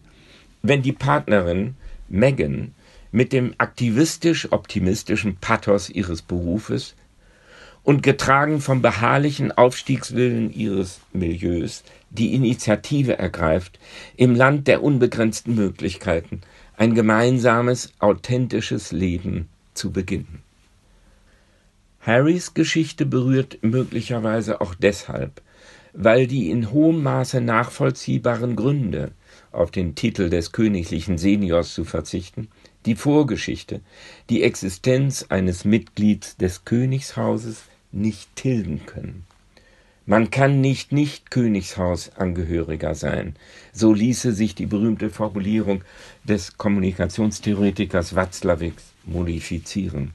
wenn 0.62 0.82
die 0.82 0.94
Partnerin 0.94 1.76
Megan 2.08 2.74
mit 3.12 3.34
dem 3.34 3.54
aktivistisch-optimistischen 3.58 5.36
Pathos 5.38 5.90
ihres 5.90 6.22
Berufes 6.22 6.96
und 7.84 8.04
getragen 8.04 8.62
vom 8.62 8.82
beharrlichen 8.82 9.52
Aufstiegswillen 9.52 10.54
ihres 10.54 11.02
Milieus 11.12 11.84
die 12.10 12.34
Initiative 12.34 13.18
ergreift, 13.18 13.80
im 14.16 14.36
Land 14.36 14.68
der 14.68 14.84
unbegrenzten 14.84 15.56
Möglichkeiten 15.56 16.42
ein 16.78 16.96
gemeinsames, 16.96 17.92
authentisches 18.00 18.92
Leben 18.92 19.50
zu 19.82 19.92
beginnen. 19.92 20.44
Harrys 22.02 22.54
Geschichte 22.54 23.06
berührt 23.08 23.58
möglicherweise 23.64 24.62
auch 24.62 24.76
deshalb, 24.76 25.42
weil 25.94 26.28
die 26.28 26.52
in 26.52 26.72
hohem 26.72 27.02
Maße 27.02 27.42
nachvollziehbaren 27.42 28.56
Gründe, 28.56 29.12
auf 29.52 29.72
den 29.72 29.96
Titel 29.96 30.30
des 30.30 30.52
königlichen 30.52 31.18
Seniors 31.18 31.74
zu 31.74 31.84
verzichten, 31.84 32.48
die 32.86 32.96
Vorgeschichte, 32.96 33.82
die 34.30 34.44
Existenz 34.44 35.26
eines 35.30 35.66
Mitglieds 35.66 36.38
des 36.38 36.64
Königshauses 36.64 37.64
nicht 37.92 38.36
tilgen 38.36 38.86
können. 38.86 39.26
Man 40.06 40.30
kann 40.30 40.62
nicht 40.62 40.92
nicht 40.92 41.32
Königshausangehöriger 41.32 42.94
sein. 42.94 43.36
So 43.74 43.94
ließe 43.94 44.34
sich 44.34 44.54
die 44.56 44.66
berühmte 44.68 45.10
Formulierung 45.10 45.84
des 46.24 46.58
Kommunikationstheoretikers 46.58 48.16
Watzlawicks 48.16 48.91
modifizieren. 49.06 50.14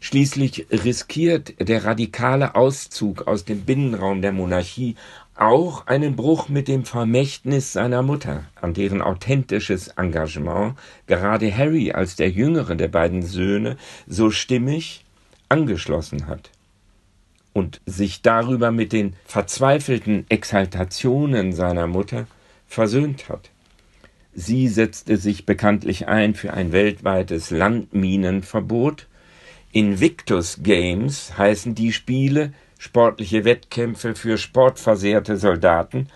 Schließlich 0.00 0.66
riskiert 0.72 1.54
der 1.60 1.84
radikale 1.84 2.56
Auszug 2.56 3.28
aus 3.28 3.44
dem 3.44 3.60
Binnenraum 3.60 4.20
der 4.20 4.32
Monarchie 4.32 4.96
auch 5.36 5.86
einen 5.86 6.16
Bruch 6.16 6.48
mit 6.48 6.66
dem 6.66 6.84
Vermächtnis 6.84 7.72
seiner 7.72 8.02
Mutter, 8.02 8.44
an 8.60 8.74
deren 8.74 9.00
authentisches 9.00 9.88
Engagement 9.88 10.74
gerade 11.06 11.56
Harry 11.56 11.92
als 11.92 12.16
der 12.16 12.30
jüngere 12.30 12.74
der 12.74 12.88
beiden 12.88 13.22
Söhne 13.22 13.76
so 14.08 14.32
stimmig 14.32 15.04
angeschlossen 15.48 16.26
hat 16.26 16.50
und 17.52 17.80
sich 17.86 18.22
darüber 18.22 18.72
mit 18.72 18.92
den 18.92 19.14
verzweifelten 19.24 20.26
Exaltationen 20.28 21.52
seiner 21.52 21.86
Mutter 21.86 22.26
versöhnt 22.66 23.28
hat. 23.28 23.51
Sie 24.34 24.68
setzte 24.68 25.18
sich 25.18 25.44
bekanntlich 25.44 26.08
ein 26.08 26.34
für 26.34 26.54
ein 26.54 26.72
weltweites 26.72 27.50
Landminenverbot. 27.50 29.06
Invictus 29.72 30.60
Games 30.62 31.36
heißen 31.36 31.74
die 31.74 31.92
Spiele, 31.92 32.54
sportliche 32.78 33.44
Wettkämpfe 33.44 34.14
für 34.14 34.38
sportversehrte 34.38 35.36
Soldaten, 35.36 36.08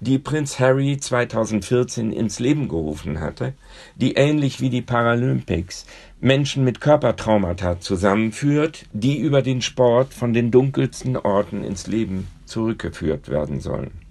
die 0.00 0.18
Prinz 0.18 0.58
Harry 0.58 0.96
2014 0.98 2.10
ins 2.10 2.38
Leben 2.38 2.68
gerufen 2.68 3.20
hatte, 3.20 3.52
die 3.96 4.14
ähnlich 4.14 4.62
wie 4.62 4.70
die 4.70 4.82
Paralympics 4.82 5.84
Menschen 6.20 6.64
mit 6.64 6.80
Körpertraumata 6.80 7.80
zusammenführt, 7.80 8.86
die 8.94 9.18
über 9.18 9.42
den 9.42 9.60
Sport 9.60 10.14
von 10.14 10.32
den 10.32 10.50
dunkelsten 10.50 11.18
Orten 11.18 11.64
ins 11.64 11.86
Leben 11.86 12.28
zurückgeführt 12.46 13.28
werden 13.28 13.60
sollen 13.60 14.07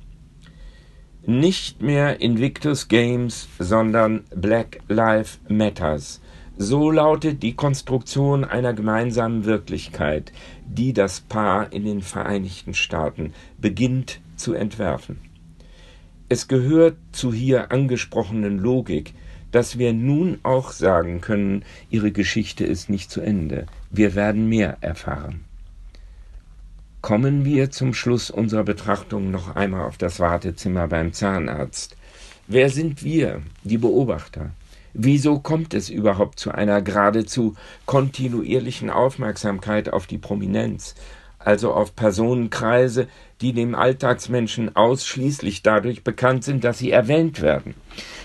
nicht 1.28 1.82
mehr 1.82 2.22
Invictus 2.22 2.88
Games, 2.88 3.50
sondern 3.60 4.24
Black 4.34 4.80
Lives 4.88 5.42
Matters. 5.50 6.22
So 6.58 6.90
lautet 6.90 7.44
die 7.44 7.54
Konstruktion 7.54 8.46
einer 8.46 8.74
gemeinsamen 8.74 9.44
Wirklichkeit, 9.44 10.32
die 10.66 10.94
das 10.94 11.20
Paar 11.20 11.74
in 11.74 11.84
den 11.84 12.02
Vereinigten 12.02 12.74
Staaten 12.74 13.34
beginnt 13.60 14.22
zu 14.38 14.54
entwerfen. 14.54 15.20
Es 16.30 16.48
gehört 16.48 16.96
zu 17.12 17.34
hier 17.34 17.74
angesprochenen 17.74 18.58
Logik, 18.58 19.14
dass 19.52 19.78
wir 19.78 19.92
nun 19.92 20.40
auch 20.44 20.72
sagen 20.72 21.20
können, 21.20 21.66
ihre 21.90 22.14
Geschichte 22.14 22.64
ist 22.64 22.90
nicht 22.90 23.12
zu 23.12 23.20
Ende. 23.20 23.66
Wir 23.92 24.16
werden 24.16 24.48
mehr 24.48 24.78
erfahren. 24.80 25.47
Kommen 27.02 27.46
wir 27.46 27.70
zum 27.70 27.94
Schluss 27.94 28.32
unserer 28.32 28.64
Betrachtung 28.64 29.30
noch 29.30 29.56
einmal 29.56 29.86
auf 29.86 29.98
das 29.98 30.20
Wartezimmer 30.20 30.88
beim 30.88 31.14
Zahnarzt. 31.14 31.96
Wer 32.48 32.70
sind 32.70 33.04
wir, 33.04 33.44
die 33.64 33.78
Beobachter? 33.78 34.52
Wieso 34.94 35.40
kommt 35.40 35.76
es 35.76 35.90
überhaupt 35.90 36.40
zu 36.40 36.52
einer 36.52 36.82
geradezu 36.82 37.56
kontinuierlichen 37.86 38.90
Aufmerksamkeit 38.90 39.94
auf 39.94 40.08
die 40.08 40.18
Prominenz, 40.18 40.96
also 41.38 41.72
auf 41.72 41.96
Personenkreise, 41.96 43.08
die 43.42 43.54
dem 43.54 43.76
Alltagsmenschen 43.76 44.76
ausschließlich 44.76 45.62
dadurch 45.62 46.04
bekannt 46.04 46.46
sind, 46.46 46.64
dass 46.64 46.80
sie 46.80 46.90
erwähnt 46.90 47.44
werden? 47.44 47.76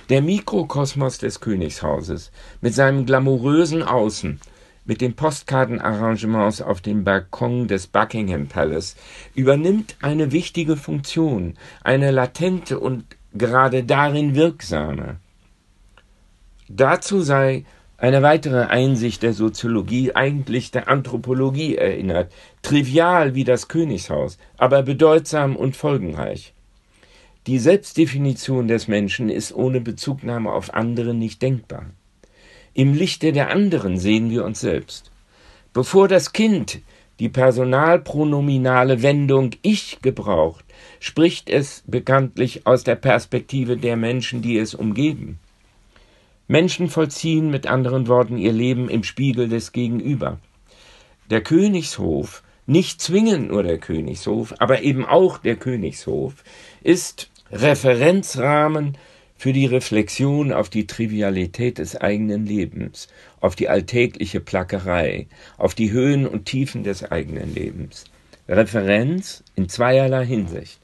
Der 0.09 0.23
Mikrokosmos 0.23 1.19
des 1.19 1.41
Königshauses 1.41 2.33
mit 2.63 2.75
seinem 2.75 3.05
glamourösen 3.05 3.83
Außen 3.83 4.41
mit 4.85 5.01
den 5.01 5.15
Postkartenarrangements 5.15 6.61
auf 6.61 6.81
dem 6.81 7.05
Balkon 7.05 7.69
des 7.69 7.87
Buckingham 7.87 8.49
Palace 8.49 8.97
übernimmt 9.35 9.97
eine 10.03 10.33
wichtige 10.33 10.77
Funktion, 10.77 11.55
eine 11.83 12.11
latente 12.11 12.81
und 12.81 13.05
gerade 13.33 13.85
darin 13.85 14.35
wirksame. 14.35 15.17
Dazu 16.69 17.21
sei 17.21 17.65
eine 17.99 18.23
weitere 18.23 18.65
Einsicht 18.65 19.23
der 19.23 19.33
Soziologie, 19.33 20.17
eigentlich 20.17 20.73
der 20.73 20.89
Anthropologie 20.89 21.77
erinnert, 21.77 22.33
trivial 22.63 23.37
wie 23.37 23.45
das 23.45 23.69
Königshaus, 23.69 24.39
aber 24.57 24.83
bedeutsam 24.83 25.55
und 25.55 25.77
folgenreich. 25.77 26.53
Die 27.47 27.59
Selbstdefinition 27.59 28.67
des 28.67 28.89
Menschen 28.89 29.29
ist 29.29 29.55
ohne 29.55 29.81
Bezugnahme 29.81 30.51
auf 30.53 30.75
andere 30.75 31.15
nicht 31.15 31.43
denkbar. 31.43 31.87
Im 32.75 32.95
Lichte 32.95 33.33
der 33.33 33.51
anderen 33.51 33.99
sehen 33.99 34.31
wir 34.31 34.45
uns 34.45 34.61
selbst. 34.61 35.11
Bevor 35.73 36.09
das 36.09 36.33
Kind 36.33 36.81
die 37.19 37.29
personalpronominale 37.29 39.03
Wendung 39.03 39.51
ich 39.63 40.01
gebraucht, 40.01 40.65
spricht 40.99 41.51
es 41.51 41.85
bekanntlich 41.87 42.67
aus 42.67 42.83
der 42.83 42.97
Perspektive 42.97 43.77
der 43.77 43.97
Menschen, 43.97 44.43
die 44.43 44.59
es 44.59 44.75
umgeben. 44.75 45.39
Menschen 46.49 46.89
vollziehen 46.89 47.51
mit 47.51 47.67
anderen 47.67 48.09
Worten 48.09 48.39
ihr 48.39 48.53
Leben 48.53 48.89
im 48.89 49.05
Spiegel 49.05 49.49
des 49.49 49.73
Gegenüber. 49.73 50.39
Der 51.31 51.43
Königshof, 51.43 52.43
nicht 52.67 53.01
zwingend 53.01 53.49
nur 53.49 53.63
der 53.63 53.79
Königshof, 53.79 54.55
aber 54.59 54.83
eben 54.83 55.05
auch 55.05 55.39
der 55.39 55.57
Königshof, 55.57 56.43
ist 56.83 57.31
Referenzrahmen 57.51 58.97
für 59.43 59.53
die 59.53 59.67
Reflexion 59.67 60.53
auf 60.53 60.69
die 60.69 60.87
Trivialität 60.87 61.79
des 61.79 61.97
eigenen 61.97 62.47
Lebens, 62.47 63.09
auf 63.41 63.57
die 63.57 63.69
alltägliche 63.69 64.39
Plackerei, 64.39 65.27
auf 65.59 65.75
die 65.75 65.91
Höhen 65.91 66.29
und 66.29 66.45
Tiefen 66.45 66.85
des 66.85 67.11
eigenen 67.11 67.53
Lebens. 67.53 68.05
Referenz 68.49 69.43
in 69.57 69.69
zweierlei 69.69 70.25
Hinsicht. 70.27 70.79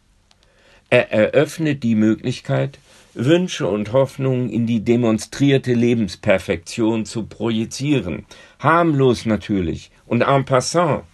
Er 0.91 1.13
eröffnet 1.13 1.85
die 1.85 1.95
Möglichkeit, 1.95 2.81
Wünsche 3.15 3.69
und 3.69 3.93
Hoffnungen 3.93 4.51
in 4.51 4.67
die 4.67 4.81
demonstrierte 4.81 5.75
Lebensperfektion 5.75 7.05
zu 7.05 7.27
projizieren. 7.27 8.27
Harmlos 8.59 9.25
natürlich 9.25 9.93
und 10.05 10.23
en 10.23 10.45
passant, 10.45 11.05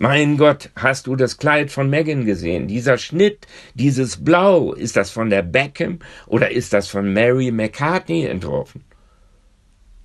mein 0.00 0.38
Gott, 0.38 0.70
hast 0.76 1.08
du 1.08 1.14
das 1.14 1.36
Kleid 1.36 1.70
von 1.70 1.90
Megan 1.90 2.24
gesehen? 2.24 2.68
Dieser 2.68 2.96
Schnitt, 2.96 3.46
dieses 3.74 4.24
Blau, 4.24 4.72
ist 4.72 4.96
das 4.96 5.10
von 5.10 5.28
der 5.28 5.42
Beckham 5.42 5.98
oder 6.26 6.50
ist 6.50 6.72
das 6.72 6.88
von 6.88 7.12
Mary 7.12 7.50
McCartney 7.50 8.24
entworfen? 8.24 8.82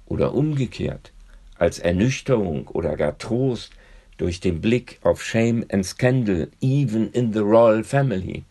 Oder 0.06 0.34
umgekehrt, 0.34 1.14
als 1.58 1.80
Ernüchterung 1.80 2.68
oder 2.68 2.98
gar 2.98 3.18
Trost 3.18 3.72
durch 4.18 4.42
den 4.42 4.60
Blick 4.60 5.00
auf 5.02 5.24
Shame 5.24 5.64
and 5.72 5.86
Scandal, 5.86 6.50
even 6.60 7.10
in 7.12 7.32
the 7.32 7.40
Royal 7.40 7.86
Family 7.86 8.44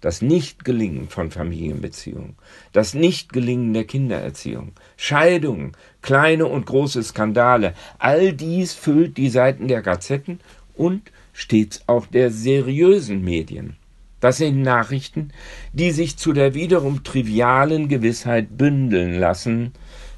das 0.00 0.22
Nichtgelingen 0.22 1.08
von 1.08 1.30
Familienbeziehungen, 1.30 2.36
das 2.72 2.94
Nichtgelingen 2.94 3.72
der 3.74 3.84
Kindererziehung, 3.84 4.72
Scheidungen, 4.96 5.72
kleine 6.02 6.46
und 6.46 6.66
große 6.66 7.02
Skandale, 7.02 7.74
all 7.98 8.32
dies 8.32 8.72
füllt 8.72 9.16
die 9.16 9.28
Seiten 9.28 9.68
der 9.68 9.82
Gazetten 9.82 10.40
und 10.74 11.12
stets 11.32 11.82
auch 11.86 12.06
der 12.06 12.30
seriösen 12.30 13.22
Medien. 13.22 13.76
Das 14.20 14.36
sind 14.36 14.62
Nachrichten, 14.62 15.32
die 15.72 15.92
sich 15.92 16.16
zu 16.16 16.32
der 16.32 16.54
wiederum 16.54 17.04
trivialen 17.04 17.88
Gewissheit 17.88 18.56
bündeln 18.56 19.18
lassen, 19.18 19.72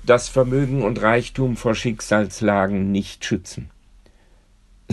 dass 0.04 0.28
Vermögen 0.28 0.82
und 0.82 1.00
Reichtum 1.00 1.56
vor 1.56 1.74
Schicksalslagen 1.74 2.90
nicht 2.90 3.24
schützen. 3.24 3.70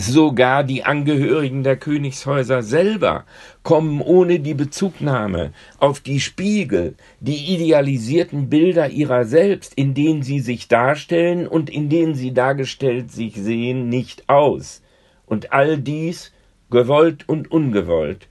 Sogar 0.00 0.64
die 0.64 0.82
Angehörigen 0.82 1.62
der 1.62 1.76
Königshäuser 1.76 2.62
selber 2.62 3.26
kommen 3.62 4.00
ohne 4.00 4.40
die 4.40 4.54
Bezugnahme 4.54 5.52
auf 5.78 6.00
die 6.00 6.20
Spiegel, 6.20 6.94
die 7.20 7.52
idealisierten 7.54 8.48
Bilder 8.48 8.88
ihrer 8.88 9.26
selbst, 9.26 9.74
in 9.74 9.92
denen 9.92 10.22
sie 10.22 10.40
sich 10.40 10.68
darstellen 10.68 11.46
und 11.46 11.68
in 11.68 11.90
denen 11.90 12.14
sie 12.14 12.32
dargestellt 12.32 13.12
sich 13.12 13.34
sehen, 13.34 13.90
nicht 13.90 14.26
aus. 14.30 14.80
Und 15.26 15.52
all 15.52 15.76
dies, 15.76 16.32
gewollt 16.70 17.28
und 17.28 17.50
ungewollt, 17.50 18.30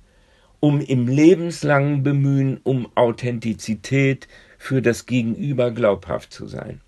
um 0.59 0.81
im 0.81 1.07
lebenslangen 1.07 2.01
Bemühen 2.01 2.59
um 2.63 2.87
Authentizität 2.95 4.27
für 4.57 4.81
das 4.81 5.05
Gegenüber 5.05 5.69
glaubhaft 5.69 6.33
zu 6.33 6.47
sein. 6.47 6.81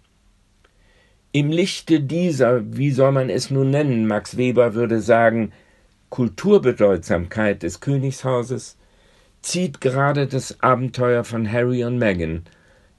Im 1.33 1.49
Lichte 1.49 2.01
dieser, 2.01 2.75
wie 2.75 2.91
soll 2.91 3.13
man 3.13 3.29
es 3.29 3.49
nun 3.49 3.69
nennen, 3.69 4.05
Max 4.05 4.35
Weber 4.35 4.73
würde 4.73 4.99
sagen, 4.99 5.53
Kulturbedeutsamkeit 6.09 7.63
des 7.63 7.79
Königshauses, 7.79 8.75
zieht 9.41 9.79
gerade 9.79 10.27
das 10.27 10.61
Abenteuer 10.61 11.23
von 11.23 11.49
Harry 11.49 11.85
und 11.85 11.97
Meghan, 11.97 12.43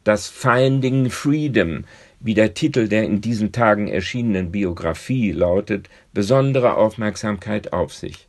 das 0.03 0.29
Finding 0.29 1.11
Freedom, 1.11 1.85
wie 2.21 2.33
der 2.33 2.55
Titel 2.55 2.88
der 2.88 3.03
in 3.05 3.21
diesen 3.21 3.53
Tagen 3.53 3.88
erschienenen 3.88 4.51
Biografie 4.51 5.33
lautet, 5.33 5.90
besondere 6.14 6.77
Aufmerksamkeit 6.77 7.75
auf 7.75 7.92
sich. 7.92 8.27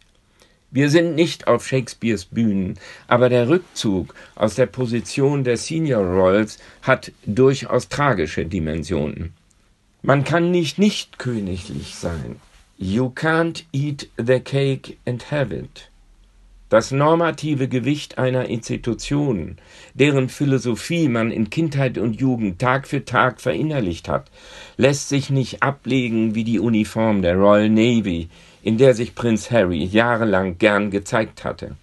Wir 0.69 0.89
sind 0.89 1.15
nicht 1.15 1.47
auf 1.47 1.65
Shakespeares 1.65 2.25
Bühnen, 2.25 2.77
aber 3.07 3.29
der 3.29 3.47
Rückzug 3.47 4.13
aus 4.35 4.55
der 4.55 4.65
Position 4.65 5.45
der 5.45 5.55
Senior 5.55 6.03
Royals 6.03 6.57
hat 6.81 7.13
durchaus 7.25 7.87
tragische 7.87 8.45
Dimensionen. 8.45 9.31
Man 10.05 10.25
kann 10.25 10.51
nicht 10.51 10.79
nicht 10.79 11.17
königlich 11.17 11.95
sein. 11.95 12.35
You 12.77 13.05
can't 13.05 13.63
eat 13.71 14.09
the 14.17 14.41
cake 14.41 14.97
and 15.05 15.31
have 15.31 15.55
it. 15.55 15.89
Das 16.67 16.91
normative 16.91 17.69
Gewicht 17.69 18.17
einer 18.17 18.49
Institution, 18.49 19.55
deren 19.93 20.27
Philosophie 20.27 21.07
man 21.07 21.31
in 21.31 21.49
Kindheit 21.49 21.97
und 21.97 22.19
Jugend 22.19 22.59
Tag 22.59 22.85
für 22.85 23.05
Tag 23.05 23.39
verinnerlicht 23.39 24.09
hat, 24.09 24.29
lässt 24.75 25.07
sich 25.07 25.29
nicht 25.29 25.63
ablegen 25.63 26.35
wie 26.35 26.43
die 26.43 26.59
Uniform 26.59 27.21
der 27.21 27.37
Royal 27.37 27.69
Navy, 27.69 28.27
in 28.61 28.77
der 28.77 28.95
sich 28.95 29.15
Prinz 29.15 29.51
Harry 29.51 29.85
jahrelang 29.85 30.57
gern 30.57 30.91
gezeigt 30.91 31.45
hatte. 31.45 31.77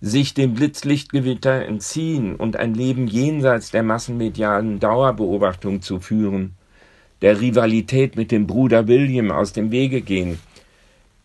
Sich 0.00 0.32
dem 0.32 0.54
Blitzlichtgewitter 0.54 1.66
entziehen 1.66 2.36
und 2.36 2.54
ein 2.54 2.74
Leben 2.74 3.08
jenseits 3.08 3.72
der 3.72 3.82
massenmedialen 3.82 4.78
Dauerbeobachtung 4.78 5.82
zu 5.82 5.98
führen, 5.98 6.54
der 7.22 7.40
Rivalität 7.40 8.16
mit 8.16 8.32
dem 8.32 8.46
Bruder 8.46 8.88
William 8.88 9.30
aus 9.30 9.52
dem 9.52 9.70
Wege 9.70 10.02
gehen. 10.02 10.38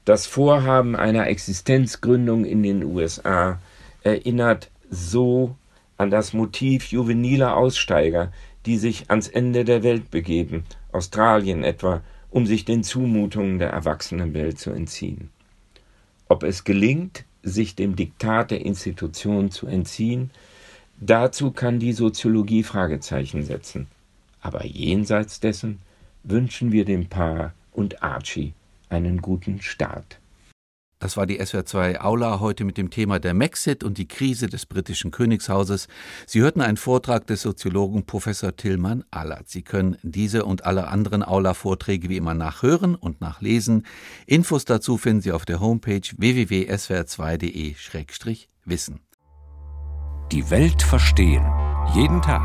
Das 0.05 0.27
Vorhaben 0.27 0.95
einer 0.95 1.27
Existenzgründung 1.27 2.45
in 2.45 2.63
den 2.63 2.83
USA 2.83 3.59
erinnert 4.03 4.69
so 4.89 5.55
an 5.97 6.11
das 6.11 6.33
Motiv 6.33 6.91
juveniler 6.91 7.57
Aussteiger, 7.57 8.31
die 8.65 8.77
sich 8.77 9.09
ans 9.09 9.27
Ende 9.27 9.65
der 9.65 9.83
Welt 9.83 10.11
begeben, 10.11 10.63
Australien 10.91 11.63
etwa, 11.63 12.01
um 12.29 12.45
sich 12.45 12.63
den 12.63 12.83
Zumutungen 12.83 13.57
der 13.57 13.71
Erwachsenenwelt 13.71 14.59
zu 14.59 14.71
entziehen. 14.71 15.31
Ob 16.29 16.43
es 16.43 16.63
gelingt, 16.63 17.25
sich 17.41 17.75
dem 17.75 17.95
Diktat 17.95 18.51
der 18.51 18.65
Institution 18.65 19.49
zu 19.49 19.65
entziehen, 19.65 20.29
dazu 20.99 21.51
kann 21.51 21.79
die 21.79 21.93
Soziologie 21.93 22.63
Fragezeichen 22.63 23.43
setzen. 23.43 23.87
Aber 24.41 24.65
jenseits 24.65 25.39
dessen 25.39 25.79
wünschen 26.23 26.71
wir 26.71 26.85
dem 26.85 27.07
Paar 27.07 27.53
und 27.71 28.03
Archie 28.03 28.53
einen 28.89 29.21
guten 29.21 29.61
Start. 29.61 30.19
Das 30.99 31.15
war 31.15 31.27
die 31.27 31.39
SWR2 31.39 31.99
Aula 31.99 32.39
heute 32.39 32.63
mit 32.63 32.75
dem 32.77 32.89
Thema 32.89 33.19
der 33.19 33.35
Maxit 33.35 33.83
und 33.83 33.99
die 33.99 34.07
Krise 34.07 34.47
des 34.47 34.65
britischen 34.65 35.11
Königshauses. 35.11 35.87
Sie 36.25 36.41
hörten 36.41 36.61
einen 36.61 36.77
Vortrag 36.77 37.27
des 37.27 37.43
Soziologen 37.43 38.07
Professor 38.07 38.55
Tillmann 38.55 39.03
Allert. 39.11 39.47
Sie 39.47 39.61
können 39.61 39.97
diese 40.01 40.43
und 40.45 40.65
alle 40.65 40.87
anderen 40.87 41.21
Aula-Vorträge 41.21 42.09
wie 42.09 42.17
immer 42.17 42.33
nachhören 42.33 42.95
und 42.95 43.21
nachlesen. 43.21 43.85
Infos 44.25 44.65
dazu 44.65 44.97
finden 44.97 45.21
Sie 45.21 45.31
auf 45.31 45.45
der 45.45 45.59
Homepage 45.59 46.01
www.swr2.de-wissen. 46.17 48.99
Die 50.31 50.49
Welt 50.49 50.81
verstehen. 50.81 51.45
Jeden 51.93 52.23
Tag. 52.23 52.41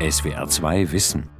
SWR2 0.00 0.92
Wissen. 0.92 1.39